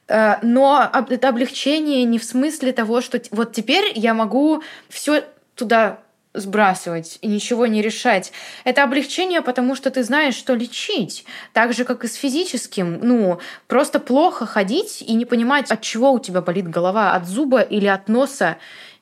э, 0.08 0.36
но 0.42 0.90
это 1.10 1.30
облегчение 1.30 2.04
не 2.04 2.20
в 2.20 2.24
смысле 2.24 2.74
того, 2.74 3.02
что 3.02 3.22
вот 3.32 3.54
теперь 3.54 3.92
я 3.96 4.14
могу 4.14 4.64
все 4.90 5.24
туда 5.56 6.00
сбрасывать 6.34 7.18
и 7.22 7.28
ничего 7.28 7.68
не 7.68 7.82
решать. 7.82 8.32
Это 8.64 8.84
облегчение, 8.84 9.42
потому 9.42 9.76
что 9.76 9.92
ты 9.92 10.04
знаешь, 10.04 10.36
что 10.36 10.54
лечить. 10.54 11.26
Так 11.54 11.74
же, 11.74 11.84
как 11.84 12.06
и 12.06 12.08
с 12.08 12.16
физическим. 12.16 13.00
Ну, 13.02 13.40
просто 13.68 14.00
плохо 14.00 14.46
ходить 14.46 15.02
и 15.02 15.14
не 15.14 15.26
понимать, 15.26 15.70
от 15.70 15.82
чего 15.82 16.12
у 16.12 16.20
тебя 16.20 16.42
болит 16.42 16.70
голова, 16.70 17.14
от 17.14 17.28
зуба 17.28 17.62
или 17.62 17.88
от 17.88 18.08
носа 18.08 18.58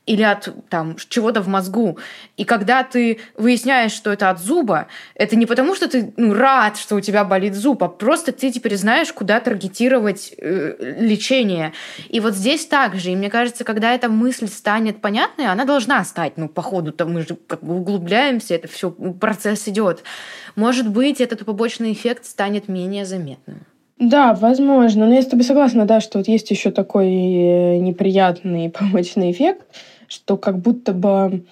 или 0.09 0.23
от 0.23 0.49
там, 0.69 0.95
чего-то 1.07 1.41
в 1.41 1.47
мозгу. 1.47 1.99
И 2.35 2.43
когда 2.43 2.83
ты 2.83 3.19
выясняешь, 3.37 3.91
что 3.91 4.11
это 4.11 4.31
от 4.31 4.39
зуба, 4.39 4.87
это 5.13 5.35
не 5.35 5.45
потому, 5.45 5.75
что 5.75 5.87
ты 5.87 6.11
ну, 6.17 6.33
рад, 6.33 6.77
что 6.77 6.95
у 6.95 6.99
тебя 6.99 7.23
болит 7.23 7.53
зуб, 7.53 7.83
а 7.83 7.87
просто 7.87 8.31
ты 8.31 8.51
теперь 8.51 8.75
знаешь, 8.75 9.13
куда 9.13 9.39
таргетировать 9.39 10.33
э, 10.35 10.95
лечение. 10.99 11.73
И 12.07 12.19
вот 12.21 12.33
здесь 12.33 12.65
также. 12.65 13.11
И 13.11 13.15
мне 13.15 13.29
кажется, 13.29 13.63
когда 13.63 13.93
эта 13.93 14.09
мысль 14.09 14.47
станет 14.47 14.99
понятной, 14.99 15.45
она 15.45 15.63
должна 15.63 16.03
стать. 16.03 16.37
Ну, 16.37 16.49
по 16.49 16.63
ходу 16.63 16.91
там 16.91 17.13
мы 17.13 17.21
же 17.21 17.37
как 17.47 17.63
бы 17.63 17.75
углубляемся, 17.75 18.55
это 18.55 18.67
все 18.67 18.89
процесс 18.89 19.67
идет. 19.67 20.01
Может 20.55 20.89
быть, 20.89 21.21
этот 21.21 21.45
побочный 21.45 21.93
эффект 21.93 22.25
станет 22.25 22.67
менее 22.67 23.05
заметным. 23.05 23.59
Да, 23.99 24.33
возможно. 24.33 25.05
Но 25.05 25.13
я 25.13 25.21
с 25.21 25.27
тобой 25.27 25.43
согласна, 25.43 25.85
да, 25.85 25.99
что 25.99 26.19
вот 26.19 26.27
есть 26.29 26.49
еще 26.49 26.71
такой 26.71 27.07
э, 27.07 27.77
неприятный 27.77 28.69
побочный 28.79 29.31
эффект, 29.31 29.61
что 30.09 30.37
как 30.37 30.59
будто 30.59 30.93
бы 30.93 31.45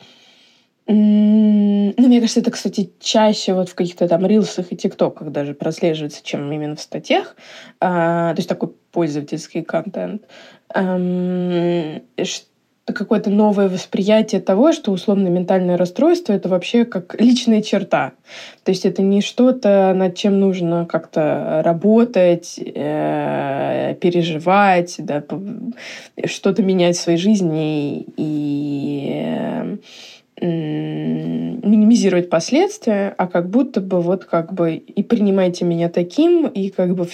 Ну, 0.89 1.93
мне 1.98 2.20
кажется, 2.22 2.39
это, 2.39 2.52
кстати, 2.52 2.91
чаще 3.00 3.54
вот 3.54 3.70
в 3.70 3.76
каких-то 3.76 4.08
там 4.08 4.26
рилсах 4.26 4.72
и 4.72 4.78
тиктоках 4.78 5.32
даже 5.32 5.54
прослеживается, 5.54 6.24
чем 6.24 6.52
именно 6.52 6.76
в 6.76 6.82
статьях. 6.82 7.36
А, 7.82 8.34
то 8.34 8.39
есть 8.39 8.50
такой 8.50 8.70
пользовательский 8.91 9.63
контент. 9.63 10.24
Эм, 10.74 12.02
какое-то 12.93 13.30
новое 13.30 13.67
восприятие 13.67 14.39
того, 14.39 14.72
что 14.72 14.91
условно 14.91 15.28
ментальное 15.28 15.78
расстройство 15.78 16.34
это 16.34 16.48
вообще 16.48 16.86
как 16.86 17.20
личная 17.20 17.62
черта. 17.62 18.13
То 18.63 18.72
есть 18.72 18.86
это 18.86 19.02
не 19.02 19.22
что-то, 19.22 19.93
над 19.96 20.15
чем 20.15 20.39
нужно 20.39 20.86
как-то 20.86 21.62
работать, 21.65 22.58
э, 22.58 23.96
переживать, 24.00 24.96
да, 25.00 25.24
что-то 26.26 26.63
менять 26.63 26.96
в 26.96 27.02
своей 27.02 27.17
жизни 27.17 28.06
и 28.15 28.22
э, 30.36 30.77
минимизировать 31.97 32.29
последствия, 32.29 33.13
а 33.17 33.27
как 33.27 33.49
будто 33.49 33.81
бы 33.81 34.01
вот 34.01 34.25
как 34.25 34.53
бы 34.53 34.75
и 34.75 35.03
принимайте 35.03 35.65
меня 35.65 35.89
таким, 35.89 36.47
и 36.47 36.69
как 36.69 36.95
бы 36.95 37.07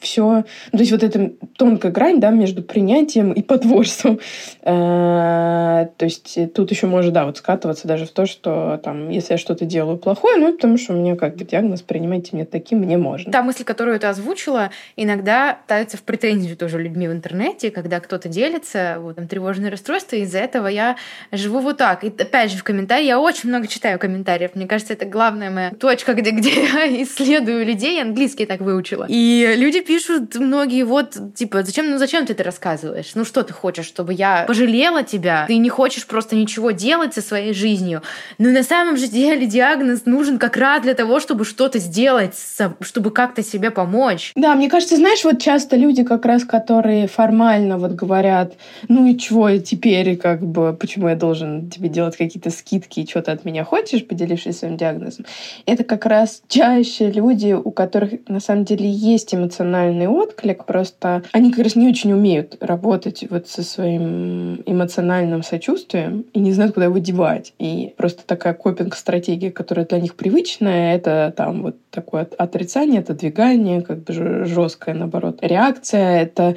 все... 0.00 0.44
Ну, 0.72 0.78
то 0.78 0.78
есть 0.78 0.92
вот 0.92 1.02
эта 1.02 1.32
тонкая 1.56 1.92
грань, 1.92 2.20
да, 2.20 2.30
между 2.30 2.62
принятием 2.62 3.32
и 3.32 3.42
потворством. 3.42 4.18
Э, 4.62 5.88
то 5.96 6.04
есть 6.04 6.38
тут 6.54 6.70
еще 6.70 6.86
может, 6.86 7.12
да, 7.12 7.26
вот 7.26 7.36
скатываться 7.36 7.86
даже 7.86 8.06
в 8.06 8.10
то, 8.10 8.26
что 8.26 8.80
там, 8.82 9.10
если 9.10 9.34
я 9.34 9.38
что-то 9.38 9.64
делаю 9.64 9.98
плохое, 9.98 10.36
ну, 10.36 10.52
потому 10.52 10.78
что 10.78 10.94
у 10.94 10.96
меня 10.96 11.16
как 11.16 11.36
бы 11.36 11.44
диагноз 11.44 11.82
«принимайте 11.82 12.30
меня 12.32 12.46
таким» 12.46 12.80
мне 12.80 12.96
можно. 12.96 13.30
Та 13.30 13.42
мысль, 13.42 13.64
которую 13.64 14.00
ты 14.00 14.06
озвучила, 14.06 14.70
иногда 14.96 15.58
ставится 15.64 15.96
в 15.96 16.02
претензию 16.02 16.56
тоже 16.56 16.78
людьми 16.82 17.06
в 17.08 17.12
интернете, 17.12 17.70
когда 17.70 18.00
кто-то 18.00 18.28
делится, 18.28 18.96
вот 19.00 19.16
там 19.16 19.28
тревожное 19.28 19.70
расстройство, 19.70 20.16
из-за 20.16 20.38
этого 20.38 20.66
я 20.66 20.96
живу 21.30 21.60
вот 21.60 21.76
так. 21.76 22.04
И 22.04 22.08
опять 22.08 22.50
же 22.50 22.58
в 22.58 22.64
комментарии, 22.64 23.06
я 23.06 23.20
очень 23.20 23.48
много 23.48 23.66
читаю 23.66 23.98
комментариев, 24.30 24.54
мне 24.54 24.66
кажется, 24.66 24.92
это 24.92 25.06
главная 25.06 25.50
моя 25.50 25.70
точка, 25.70 26.14
где, 26.14 26.30
где 26.30 26.50
я 26.62 27.02
исследую 27.02 27.66
людей, 27.66 28.00
английский 28.00 28.46
так 28.46 28.60
выучила. 28.60 29.06
И 29.08 29.54
люди 29.56 29.80
пишут 29.80 30.36
многие, 30.36 30.84
вот, 30.84 31.16
типа, 31.34 31.62
зачем, 31.62 31.90
ну 31.90 31.98
зачем 31.98 32.26
ты 32.26 32.32
это 32.32 32.44
рассказываешь? 32.44 33.12
Ну 33.14 33.24
что 33.24 33.42
ты 33.42 33.52
хочешь, 33.52 33.86
чтобы 33.86 34.14
я 34.14 34.44
пожалела 34.46 35.02
тебя? 35.02 35.44
Ты 35.46 35.56
не 35.56 35.68
хочешь 35.68 36.06
просто 36.06 36.36
ничего 36.36 36.70
делать 36.70 37.14
со 37.14 37.22
своей 37.22 37.54
жизнью. 37.54 38.02
Но 38.38 38.50
на 38.50 38.62
самом 38.62 38.96
же 38.96 39.08
деле 39.08 39.46
диагноз 39.46 40.06
нужен 40.06 40.38
как 40.38 40.56
раз 40.56 40.82
для 40.82 40.94
того, 40.94 41.20
чтобы 41.20 41.44
что-то 41.44 41.78
сделать, 41.78 42.34
чтобы 42.80 43.10
как-то 43.10 43.42
себе 43.42 43.70
помочь. 43.70 44.32
Да, 44.36 44.54
мне 44.54 44.68
кажется, 44.68 44.96
знаешь, 44.96 45.24
вот 45.24 45.40
часто 45.40 45.76
люди 45.76 46.04
как 46.04 46.24
раз, 46.24 46.44
которые 46.44 47.08
формально 47.08 47.78
вот 47.78 47.92
говорят, 47.92 48.54
ну 48.88 49.06
и 49.06 49.18
чего 49.18 49.50
теперь, 49.56 50.16
как 50.16 50.42
бы, 50.42 50.72
почему 50.72 51.08
я 51.08 51.16
должен 51.16 51.70
тебе 51.70 51.88
делать 51.88 52.16
какие-то 52.16 52.50
скидки 52.50 53.00
и 53.00 53.08
что 53.08 53.22
ты 53.22 53.32
от 53.32 53.44
меня 53.44 53.64
хочешь, 53.64 54.06
поделившись 54.10 54.58
своим 54.58 54.76
диагнозом, 54.76 55.24
это 55.66 55.84
как 55.84 56.04
раз 56.04 56.42
чаще 56.48 57.10
люди, 57.10 57.52
у 57.52 57.70
которых 57.70 58.28
на 58.28 58.40
самом 58.40 58.64
деле 58.64 58.90
есть 58.90 59.32
эмоциональный 59.32 60.08
отклик, 60.08 60.64
просто 60.64 61.22
они 61.30 61.52
как 61.52 61.64
раз 61.64 61.76
не 61.76 61.88
очень 61.88 62.12
умеют 62.12 62.56
работать 62.60 63.24
вот 63.30 63.46
со 63.46 63.62
своим 63.62 64.62
эмоциональным 64.66 65.44
сочувствием 65.44 66.24
и 66.32 66.40
не 66.40 66.52
знают, 66.52 66.74
куда 66.74 66.86
его 66.86 66.98
девать. 66.98 67.54
И 67.60 67.94
просто 67.96 68.26
такая 68.26 68.54
копинг-стратегия, 68.54 69.52
которая 69.52 69.86
для 69.86 70.00
них 70.00 70.16
привычная, 70.16 70.96
это 70.96 71.32
там 71.36 71.62
вот 71.62 71.76
такое 71.90 72.28
отрицание, 72.36 73.00
отодвигание, 73.00 73.82
как 73.82 74.02
бы 74.02 74.12
жесткая, 74.44 74.96
наоборот, 74.96 75.38
реакция. 75.40 76.22
Это 76.22 76.56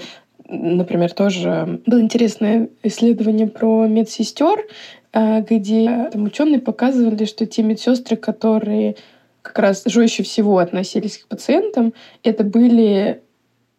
Например, 0.50 1.12
тоже 1.12 1.80
было 1.86 2.02
интересное 2.02 2.70
исследование 2.84 3.48
про 3.48 3.88
медсестер, 3.88 4.66
где 5.14 6.10
там 6.12 6.24
ученые 6.24 6.60
показывали, 6.60 7.26
что 7.26 7.46
те 7.46 7.62
медсестры, 7.62 8.18
которые 8.18 8.96
как 9.44 9.60
раз 9.60 9.84
жестче 9.86 10.24
всего 10.24 10.58
относились 10.58 11.20
к 11.20 11.28
пациентам, 11.28 11.94
это 12.24 12.44
были 12.44 13.22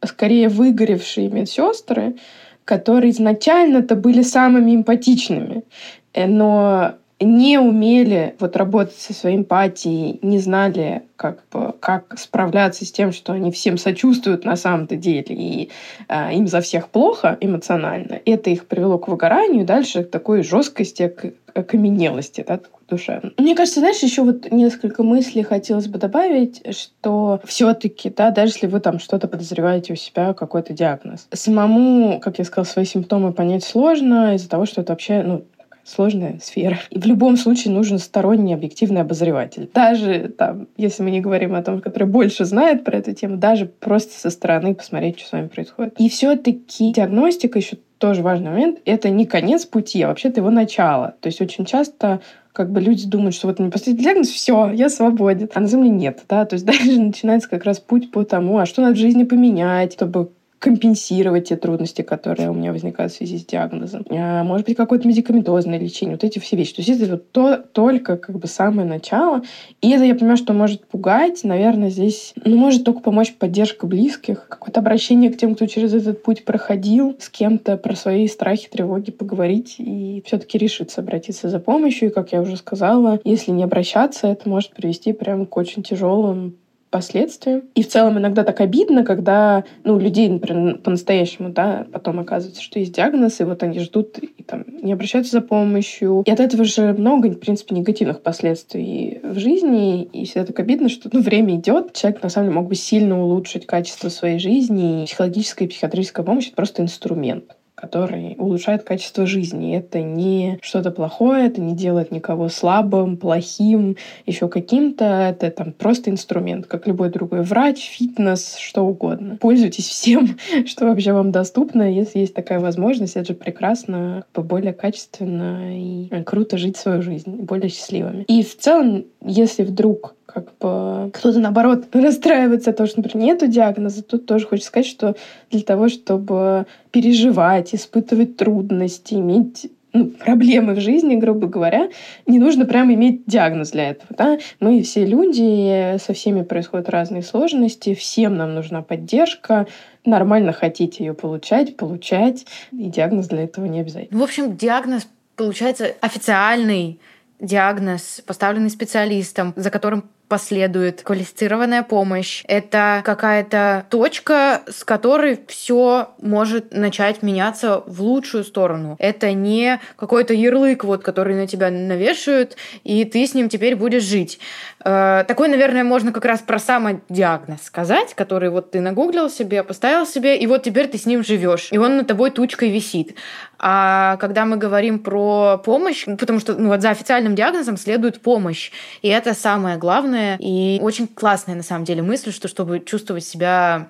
скорее 0.04 0.48
выгоревшие 0.48 1.28
медсестры, 1.28 2.16
которые 2.64 3.10
изначально-то 3.10 3.96
были 3.96 4.22
самыми 4.22 4.74
эмпатичными, 4.76 5.64
э, 6.12 6.26
но 6.26 6.94
не 7.24 7.58
умели 7.58 8.34
вот 8.38 8.56
работать 8.56 8.96
со 8.96 9.12
своей 9.12 9.36
эмпатией, 9.36 10.18
не 10.22 10.38
знали, 10.38 11.02
как, 11.16 11.44
как 11.80 12.18
справляться 12.18 12.84
с 12.84 12.92
тем, 12.92 13.12
что 13.12 13.32
они 13.32 13.50
всем 13.50 13.78
сочувствуют 13.78 14.44
на 14.44 14.56
самом-то 14.56 14.96
деле, 14.96 15.24
и 15.28 15.70
э, 16.08 16.34
им 16.34 16.46
за 16.46 16.60
всех 16.60 16.88
плохо 16.88 17.36
эмоционально. 17.40 18.20
Это 18.24 18.50
их 18.50 18.66
привело 18.66 18.98
к 18.98 19.08
выгоранию, 19.08 19.64
дальше 19.64 20.04
к 20.04 20.10
такой 20.10 20.42
жесткости, 20.42 21.08
к 21.08 21.32
окаменелости, 21.54 22.44
да, 22.46 22.60
душевно. 22.88 23.32
Мне 23.38 23.54
кажется, 23.54 23.80
знаешь, 23.80 24.02
еще 24.02 24.22
вот 24.22 24.50
несколько 24.50 25.02
мыслей 25.02 25.42
хотелось 25.42 25.86
бы 25.86 25.98
добавить, 25.98 26.62
что 26.74 27.40
все-таки, 27.44 28.10
да, 28.10 28.30
даже 28.30 28.52
если 28.52 28.66
вы 28.66 28.80
там 28.80 28.98
что-то 28.98 29.28
подозреваете 29.28 29.92
у 29.92 29.96
себя, 29.96 30.34
какой-то 30.34 30.72
диагноз, 30.72 31.28
самому, 31.32 32.20
как 32.20 32.38
я 32.38 32.44
сказала, 32.44 32.66
свои 32.66 32.84
симптомы 32.84 33.32
понять 33.32 33.64
сложно 33.64 34.34
из-за 34.34 34.48
того, 34.48 34.66
что 34.66 34.80
это 34.80 34.92
вообще, 34.92 35.22
ну, 35.22 35.44
сложная 35.84 36.38
сфера. 36.42 36.78
И 36.90 36.98
в 36.98 37.06
любом 37.06 37.36
случае 37.36 37.74
нужен 37.74 37.98
сторонний 37.98 38.54
объективный 38.54 39.02
обозреватель. 39.02 39.68
Даже 39.72 40.32
там, 40.36 40.68
если 40.76 41.02
мы 41.02 41.10
не 41.10 41.20
говорим 41.20 41.54
о 41.54 41.62
том, 41.62 41.80
который 41.80 42.08
больше 42.08 42.44
знает 42.44 42.84
про 42.84 42.98
эту 42.98 43.12
тему, 43.12 43.36
даже 43.36 43.66
просто 43.66 44.18
со 44.18 44.30
стороны 44.30 44.74
посмотреть, 44.74 45.18
что 45.20 45.28
с 45.28 45.32
вами 45.32 45.48
происходит. 45.48 45.94
И 45.98 46.08
все-таки 46.08 46.92
диагностика 46.92 47.58
еще 47.58 47.76
тоже 47.98 48.22
важный 48.22 48.50
момент. 48.50 48.80
Это 48.84 49.10
не 49.10 49.26
конец 49.26 49.64
пути, 49.64 50.02
а 50.02 50.08
вообще-то 50.08 50.40
его 50.40 50.50
начало. 50.50 51.14
То 51.20 51.28
есть 51.28 51.40
очень 51.40 51.64
часто 51.64 52.20
как 52.52 52.70
бы 52.70 52.80
люди 52.80 53.06
думают, 53.06 53.34
что 53.34 53.48
вот 53.48 53.58
не 53.58 53.68
поставить 53.68 54.00
диагноз, 54.00 54.28
все, 54.28 54.70
я 54.70 54.88
свободен. 54.88 55.50
А 55.54 55.60
на 55.60 55.68
самом 55.68 55.84
деле 55.84 55.96
нет, 55.96 56.22
да, 56.28 56.44
то 56.44 56.54
есть 56.54 56.64
дальше 56.66 57.00
начинается 57.00 57.48
как 57.48 57.64
раз 57.64 57.80
путь 57.80 58.10
по 58.10 58.24
тому, 58.24 58.58
а 58.58 58.66
что 58.66 58.82
надо 58.82 58.94
в 58.94 58.98
жизни 58.98 59.24
поменять, 59.24 59.94
чтобы 59.94 60.30
компенсировать 60.64 61.50
те 61.50 61.56
трудности, 61.56 62.00
которые 62.00 62.48
у 62.48 62.54
меня 62.54 62.72
возникают 62.72 63.12
в 63.12 63.16
связи 63.16 63.36
с 63.36 63.44
диагнозом. 63.44 64.06
А, 64.08 64.42
может 64.44 64.66
быть, 64.66 64.78
какое-то 64.78 65.06
медикаментозное 65.06 65.78
лечение. 65.78 66.14
Вот 66.14 66.24
эти 66.24 66.38
все 66.38 66.56
вещи. 66.56 66.76
То 66.76 66.80
есть 66.80 67.02
это 67.02 67.10
вот 67.10 67.32
то, 67.32 67.58
только 67.58 68.16
как 68.16 68.38
бы 68.38 68.46
самое 68.46 68.88
начало. 68.88 69.42
И 69.82 69.90
это 69.90 70.04
я 70.04 70.14
понимаю, 70.14 70.38
что 70.38 70.54
может 70.54 70.86
пугать. 70.86 71.44
Наверное, 71.44 71.90
здесь 71.90 72.32
ну, 72.42 72.56
может 72.56 72.82
только 72.82 73.00
помочь 73.00 73.34
поддержка 73.34 73.86
близких, 73.86 74.48
какое-то 74.48 74.80
обращение 74.80 75.30
к 75.30 75.36
тем, 75.36 75.54
кто 75.54 75.66
через 75.66 75.92
этот 75.92 76.22
путь 76.22 76.46
проходил, 76.46 77.14
с 77.20 77.28
кем-то 77.28 77.76
про 77.76 77.94
свои 77.94 78.26
страхи, 78.26 78.70
тревоги 78.70 79.10
поговорить 79.10 79.74
и 79.76 80.22
все-таки 80.24 80.56
решиться 80.56 81.02
обратиться 81.02 81.50
за 81.50 81.60
помощью. 81.60 82.08
И, 82.08 82.12
как 82.12 82.32
я 82.32 82.40
уже 82.40 82.56
сказала, 82.56 83.20
если 83.24 83.50
не 83.50 83.64
обращаться, 83.64 84.28
это 84.28 84.48
может 84.48 84.70
привести 84.70 85.12
прям 85.12 85.44
к 85.44 85.54
очень 85.58 85.82
тяжелым 85.82 86.56
последствия. 86.94 87.62
И 87.74 87.82
в 87.82 87.88
целом 87.88 88.18
иногда 88.18 88.44
так 88.44 88.60
обидно, 88.60 89.04
когда 89.04 89.64
ну, 89.82 89.98
людей, 89.98 90.28
например, 90.28 90.78
по-настоящему, 90.78 91.48
да, 91.48 91.88
потом 91.92 92.20
оказывается, 92.20 92.62
что 92.62 92.78
есть 92.78 92.94
диагноз, 92.94 93.40
и 93.40 93.44
вот 93.44 93.64
они 93.64 93.80
ждут 93.80 94.16
и 94.18 94.44
там 94.44 94.64
не 94.80 94.92
обращаются 94.92 95.32
за 95.32 95.40
помощью. 95.40 96.22
И 96.24 96.30
от 96.30 96.38
этого 96.38 96.62
же 96.62 96.92
много, 96.92 97.30
в 97.30 97.40
принципе, 97.40 97.74
негативных 97.74 98.22
последствий 98.22 99.18
в 99.24 99.40
жизни. 99.40 100.04
И 100.04 100.24
всегда 100.24 100.46
так 100.46 100.60
обидно, 100.60 100.88
что 100.88 101.10
ну, 101.12 101.20
время 101.20 101.56
идет, 101.56 101.94
человек 101.94 102.22
на 102.22 102.28
самом 102.28 102.50
деле 102.50 102.60
мог 102.60 102.68
бы 102.68 102.76
сильно 102.76 103.20
улучшить 103.20 103.66
качество 103.66 104.08
своей 104.08 104.38
жизни. 104.38 105.02
И 105.02 105.06
психологическая 105.06 105.66
и 105.66 105.70
психиатрическая 105.72 106.24
помощь— 106.24 106.46
это 106.46 106.54
просто 106.54 106.80
инструмент 106.82 107.56
который 107.84 108.34
улучшает 108.38 108.82
качество 108.82 109.26
жизни. 109.26 109.76
Это 109.76 110.00
не 110.00 110.58
что-то 110.62 110.90
плохое, 110.90 111.46
это 111.46 111.60
не 111.60 111.74
делает 111.74 112.10
никого 112.10 112.48
слабым, 112.48 113.18
плохим, 113.18 113.96
еще 114.24 114.48
каким-то. 114.48 115.04
Это 115.04 115.50
там 115.50 115.72
просто 115.72 116.10
инструмент, 116.10 116.66
как 116.66 116.86
любой 116.86 117.10
другой 117.10 117.42
врач, 117.42 117.90
фитнес, 117.90 118.56
что 118.56 118.86
угодно. 118.86 119.36
Пользуйтесь 119.38 119.86
всем, 119.86 120.38
что 120.66 120.86
вообще 120.86 121.12
вам 121.12 121.30
доступно. 121.30 121.82
Если 121.82 122.20
есть 122.20 122.34
такая 122.34 122.58
возможность, 122.58 123.16
это 123.16 123.28
же 123.28 123.34
прекрасно, 123.34 124.24
более 124.34 124.72
качественно 124.72 125.78
и 125.78 126.08
круто 126.24 126.56
жить 126.56 126.78
свою 126.78 127.02
жизнь, 127.02 127.30
более 127.42 127.68
счастливыми. 127.68 128.24
И 128.28 128.42
в 128.42 128.56
целом, 128.56 129.04
если 129.22 129.62
вдруг 129.62 130.14
как 130.26 130.56
бы 130.58 131.10
кто-то, 131.12 131.38
наоборот, 131.38 131.84
расстраивается 131.92 132.70
от 132.70 132.76
того, 132.76 132.86
что, 132.86 133.00
например, 133.00 133.26
нету 133.26 133.46
диагноза. 133.46 134.02
Тут 134.02 134.26
тоже 134.26 134.46
хочется 134.46 134.68
сказать, 134.68 134.86
что 134.86 135.16
для 135.50 135.62
того, 135.62 135.88
чтобы 135.88 136.66
переживать, 136.90 137.74
испытывать 137.74 138.36
трудности, 138.36 139.14
иметь 139.14 139.70
ну, 139.94 140.06
проблемы 140.06 140.74
в 140.74 140.80
жизни, 140.80 141.14
грубо 141.14 141.46
говоря, 141.46 141.88
не 142.26 142.40
нужно 142.40 142.66
прямо 142.66 142.94
иметь 142.94 143.22
диагноз 143.26 143.70
для 143.70 143.90
этого. 143.90 144.08
Да? 144.18 144.38
Мы 144.58 144.82
все 144.82 145.06
люди, 145.06 145.98
со 145.98 146.12
всеми 146.12 146.42
происходят 146.42 146.88
разные 146.88 147.22
сложности, 147.22 147.94
всем 147.94 148.36
нам 148.36 148.54
нужна 148.54 148.82
поддержка, 148.82 149.68
нормально 150.04 150.52
хотите 150.52 151.04
ее 151.04 151.14
получать, 151.14 151.76
получать, 151.76 152.44
и 152.72 152.88
диагноз 152.88 153.28
для 153.28 153.44
этого 153.44 153.66
не 153.66 153.80
обязательно. 153.80 154.18
В 154.18 154.22
общем, 154.22 154.56
диагноз 154.56 155.06
получается 155.36 155.94
официальный 156.00 156.98
диагноз, 157.40 158.22
поставленный 158.26 158.70
специалистом, 158.70 159.52
за 159.56 159.70
которым 159.70 160.10
последует 160.28 161.02
квалифицированная 161.02 161.82
помощь. 161.82 162.42
Это 162.46 163.02
какая-то 163.04 163.86
точка, 163.90 164.62
с 164.68 164.84
которой 164.84 165.40
все 165.48 166.10
может 166.20 166.72
начать 166.72 167.22
меняться 167.22 167.82
в 167.86 168.02
лучшую 168.02 168.44
сторону. 168.44 168.96
Это 168.98 169.32
не 169.32 169.80
какой-то 169.96 170.34
ярлык, 170.34 170.84
вот, 170.84 171.02
который 171.02 171.36
на 171.36 171.46
тебя 171.46 171.70
навешивают, 171.70 172.56
и 172.84 173.04
ты 173.04 173.26
с 173.26 173.34
ним 173.34 173.48
теперь 173.48 173.76
будешь 173.76 174.02
жить. 174.02 174.38
Э, 174.84 175.24
такой, 175.26 175.48
наверное, 175.48 175.84
можно 175.84 176.12
как 176.12 176.24
раз 176.24 176.40
про 176.40 176.58
самодиагноз 176.58 177.62
сказать, 177.62 178.14
который 178.14 178.50
вот 178.50 178.70
ты 178.70 178.80
нагуглил 178.80 179.30
себе, 179.30 179.62
поставил 179.62 180.06
себе, 180.06 180.38
и 180.38 180.46
вот 180.46 180.62
теперь 180.62 180.88
ты 180.88 180.98
с 180.98 181.06
ним 181.06 181.24
живешь, 181.24 181.68
и 181.70 181.78
он 181.78 181.96
над 181.98 182.06
тобой 182.06 182.30
тучкой 182.30 182.70
висит. 182.70 183.14
А 183.58 184.16
когда 184.18 184.44
мы 184.44 184.56
говорим 184.56 184.98
про 184.98 185.58
помощь, 185.64 186.04
потому 186.04 186.38
что 186.38 186.54
ну, 186.54 186.68
вот 186.68 186.82
за 186.82 186.90
официальным 186.90 187.34
диагнозом 187.34 187.76
следует 187.76 188.20
помощь, 188.20 188.70
и 189.00 189.08
это 189.08 189.32
самое 189.34 189.78
главное, 189.78 190.13
и 190.38 190.78
очень 190.82 191.06
классная 191.06 191.54
на 191.54 191.62
самом 191.62 191.84
деле 191.84 192.02
мысль, 192.02 192.32
что 192.32 192.48
чтобы 192.48 192.80
чувствовать 192.80 193.24
себя 193.24 193.88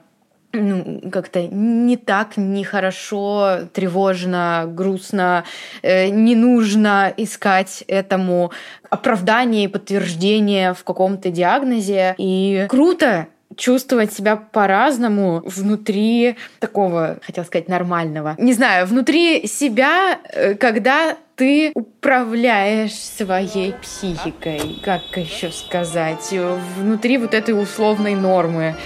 ну, 0.54 1.02
как-то 1.10 1.46
не 1.46 1.96
так, 1.96 2.36
нехорошо, 2.36 3.68
тревожно, 3.72 4.64
грустно, 4.68 5.44
э, 5.82 6.08
не 6.08 6.36
нужно 6.36 7.12
искать 7.16 7.84
этому 7.88 8.52
оправдание 8.88 9.64
и 9.64 9.68
подтверждение 9.68 10.74
в 10.74 10.84
каком-то 10.84 11.30
диагнозе. 11.30 12.14
И 12.18 12.66
круто 12.68 13.26
чувствовать 13.56 14.12
себя 14.12 14.36
по-разному 14.36 15.42
внутри 15.44 16.36
такого, 16.58 17.18
хотел 17.22 17.44
сказать, 17.44 17.68
нормального. 17.68 18.34
Не 18.38 18.52
знаю, 18.52 18.86
внутри 18.86 19.46
себя, 19.46 20.18
э, 20.32 20.54
когда 20.54 21.16
ты 21.36 21.72
управляешь 21.74 22.94
своей 22.94 23.72
психикой, 23.74 24.80
как 24.84 25.02
еще 25.16 25.50
сказать, 25.50 26.32
внутри 26.76 27.18
вот 27.18 27.34
этой 27.34 27.60
условной 27.60 28.14
нормы. 28.14 28.76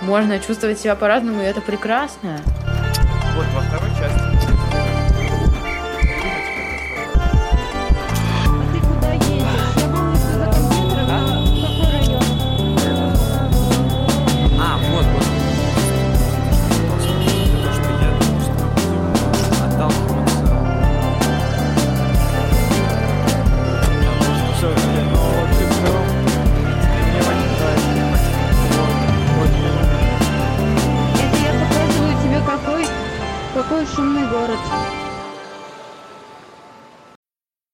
Можно 0.00 0.38
чувствовать 0.38 0.78
себя 0.78 0.94
по-разному, 0.94 1.42
и 1.42 1.44
это 1.44 1.60
прекрасно. 1.60 2.38
Вот 3.36 3.46
во 3.54 3.60
второй 3.60 3.90
части 3.98 4.27